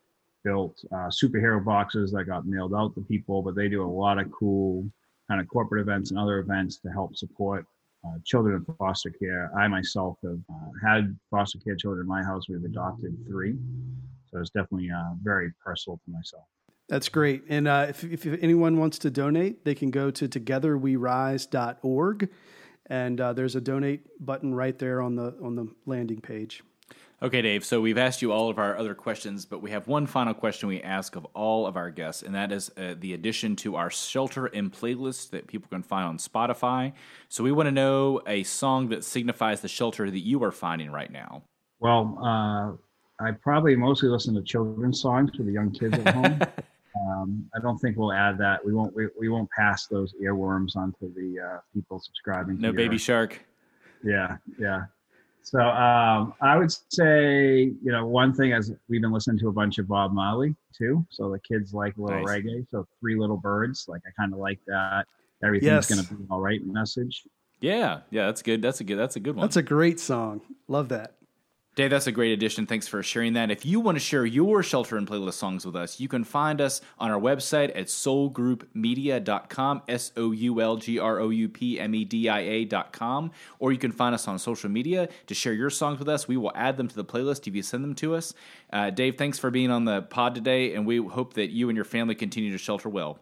[0.45, 3.43] built uh, superhero boxes that got mailed out to people.
[3.43, 4.89] But they do a lot of cool
[5.29, 7.67] kind of corporate events and other events to help support
[8.07, 9.51] uh, children in foster care.
[9.59, 12.49] I myself have uh, had foster care children in my house.
[12.49, 13.57] We've adopted three,
[14.35, 16.43] so it's definitely uh, very personal to myself.
[16.89, 17.45] That's great.
[17.49, 22.29] And uh, if, if anyone wants to donate, they can go to togetherwerise.org,
[22.87, 26.63] and uh, there's a donate button right there on the on the landing page.
[27.23, 27.65] Okay, Dave.
[27.65, 30.69] So we've asked you all of our other questions, but we have one final question
[30.69, 33.89] we ask of all of our guests, and that is uh, the addition to our
[33.89, 36.93] shelter in playlist that people can find on Spotify.
[37.31, 40.91] So we want to know a song that signifies the shelter that you are finding
[40.91, 41.45] right now.
[41.81, 42.77] Well, uh,
[43.21, 46.41] I probably mostly listen to children's songs for the young kids at home.
[47.01, 48.65] um, I don't think we'll add that.
[48.65, 48.95] We won't.
[48.95, 52.61] We, we won't pass those earworms onto the uh, people subscribing.
[52.61, 53.41] No to Baby your, Shark.
[54.03, 54.85] Yeah, yeah.
[55.43, 59.53] So um, I would say, you know, one thing is we've been listening to a
[59.53, 61.07] bunch of Bob Marley too.
[61.11, 62.41] So the kids like a little Nice.
[62.41, 62.67] reggae.
[62.71, 65.05] So Three Little Birds, like I kind of like that.
[65.45, 65.91] Everything's Yes.
[65.95, 67.25] going to be all right message.
[67.61, 68.63] Yeah, yeah, that's good.
[68.63, 68.97] That's a good.
[68.99, 69.43] That's a good one.
[69.45, 70.41] That's a great song.
[70.67, 71.15] Love that.
[71.75, 72.67] Dave, that's a great addition.
[72.67, 73.51] Thanks for sharing that.
[73.51, 76.61] If you want to share your shelter and playlist songs with us, you can find
[76.61, 81.81] us on our website at soulgroupmedia.com, S O U L G R O U P
[81.81, 85.53] M E D I A.com, or you can find us on social media to share
[85.53, 86.29] your songs with us.
[86.29, 88.35] We will add them to the playlist if you send them to us.
[88.73, 91.75] Uh, Dave, thanks for being on the pod today, and we hope that you and
[91.75, 93.19] your family continue to shelter well.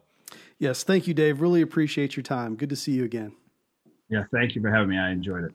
[0.58, 1.40] Yes, thank you, Dave.
[1.40, 2.56] Really appreciate your time.
[2.56, 3.32] Good to see you again.
[4.10, 4.98] Yeah, thank you for having me.
[4.98, 5.54] I enjoyed it.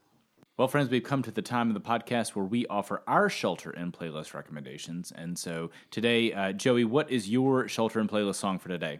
[0.58, 3.70] Well, friends, we've come to the time of the podcast where we offer our shelter
[3.70, 5.14] and playlist recommendations.
[5.16, 9.00] And so today, uh, Joey, what is your shelter and playlist song for today?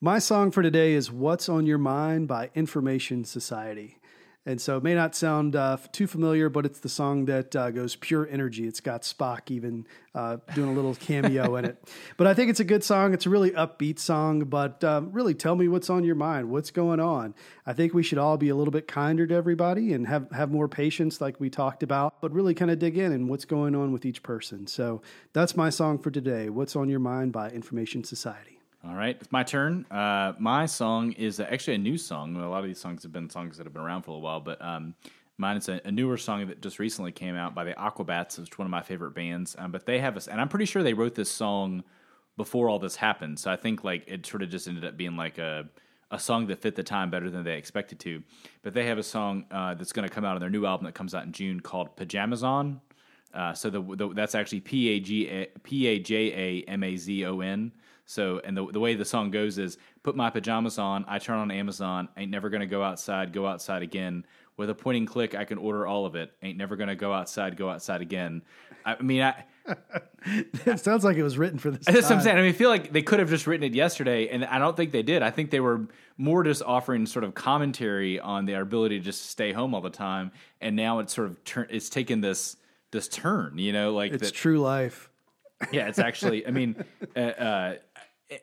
[0.00, 3.98] My song for today is What's on Your Mind by Information Society.
[4.44, 7.70] And so it may not sound uh, too familiar, but it's the song that uh,
[7.70, 8.66] goes pure energy.
[8.66, 9.86] It's got Spock even
[10.16, 11.78] uh, doing a little cameo in it.
[12.16, 13.14] But I think it's a good song.
[13.14, 16.50] It's a really upbeat song, but um, really tell me what's on your mind.
[16.50, 17.34] What's going on?
[17.66, 20.50] I think we should all be a little bit kinder to everybody and have, have
[20.50, 23.74] more patience, like we talked about, but really kind of dig in and what's going
[23.74, 24.66] on with each person.
[24.66, 28.61] So that's my song for today What's on Your Mind by Information Society.
[28.84, 29.86] All right, it's my turn.
[29.92, 32.34] Uh, my song is actually a new song.
[32.34, 34.40] A lot of these songs have been songs that have been around for a while,
[34.40, 34.96] but um,
[35.38, 38.40] mine is a, a newer song that just recently came out by the Aquabats.
[38.40, 39.54] It's one of my favorite bands.
[39.56, 41.84] Um, but they have a, and I'm pretty sure they wrote this song
[42.36, 43.38] before all this happened.
[43.38, 45.68] So I think like it sort of just ended up being like a
[46.10, 48.22] a song that fit the time better than they expected to.
[48.62, 50.84] But they have a song uh, that's going to come out on their new album
[50.86, 52.80] that comes out in June called Pajamazon.
[53.32, 56.96] Uh, so the, the that's actually P A G P A J A M A
[56.96, 57.70] Z O N.
[58.12, 61.38] So and the the way the song goes is put my pajamas on, I turn
[61.38, 64.26] on Amazon, ain't never gonna go outside, go outside again.
[64.58, 66.30] With a pointing click, I can order all of it.
[66.42, 68.42] Ain't never gonna go outside, go outside again.
[68.84, 69.44] I mean, I,
[70.66, 71.84] it sounds like it was written for this.
[71.86, 72.36] that's what I'm saying.
[72.36, 74.76] I mean, I feel like they could have just written it yesterday, and I don't
[74.76, 75.22] think they did.
[75.22, 75.88] I think they were
[76.18, 79.88] more just offering sort of commentary on their ability to just stay home all the
[79.88, 81.66] time, and now it's sort of turn.
[81.70, 82.56] It's taken this
[82.90, 84.34] this turn, you know, like It's that.
[84.34, 85.08] true life.
[85.70, 86.46] Yeah, it's actually.
[86.46, 86.84] I mean,
[87.16, 87.74] uh, uh,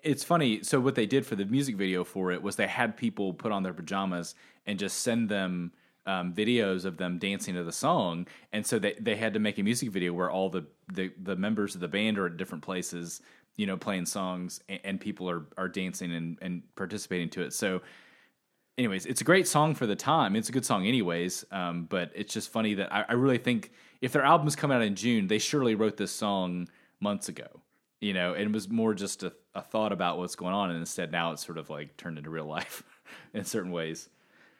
[0.03, 0.63] it's funny.
[0.63, 3.51] So what they did for the music video for it was they had people put
[3.51, 4.35] on their pajamas
[4.65, 5.71] and just send them
[6.05, 9.59] um, videos of them dancing to the song, and so they they had to make
[9.59, 12.63] a music video where all the the, the members of the band are at different
[12.63, 13.21] places,
[13.57, 17.53] you know, playing songs, and, and people are are dancing and and participating to it.
[17.53, 17.81] So
[18.77, 20.35] anyways, it's a great song for the time.
[20.35, 21.45] It's a good song, anyways.
[21.51, 23.71] Um, but it's just funny that I, I really think
[24.01, 26.69] if their albums come out in June, they surely wrote this song
[26.99, 27.58] months ago.
[28.01, 30.79] You know, and it was more just a, a thought about what's going on, and
[30.79, 32.83] instead now it's sort of like turned into real life
[33.33, 34.09] in certain ways.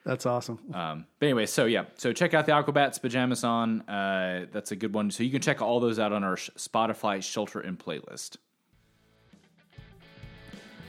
[0.05, 0.59] That's awesome.
[0.73, 3.81] Um, but anyway, so yeah, so check out the Aquabats Pajamazon.
[3.87, 5.11] Uh, that's a good one.
[5.11, 8.37] So you can check all those out on our Spotify Shelter in playlist.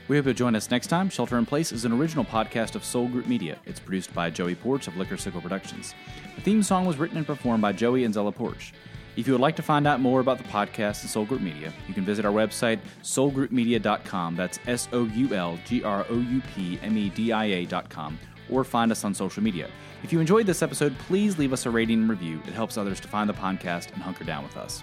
[0.07, 1.09] We hope you'll join us next time.
[1.09, 3.57] Shelter in Place is an original podcast of Soul Group Media.
[3.65, 5.93] It's produced by Joey Porch of Liquor Sickle Productions.
[6.35, 8.73] The theme song was written and performed by Joey and Zella Porch.
[9.17, 11.73] If you would like to find out more about the podcast and Soul Group Media,
[11.87, 14.35] you can visit our website, soulgroupmedia.com.
[14.35, 18.17] That's S O U L G R O U P M E D I A.com,
[18.49, 19.69] or find us on social media.
[20.03, 22.41] If you enjoyed this episode, please leave us a rating and review.
[22.47, 24.81] It helps others to find the podcast and hunker down with us.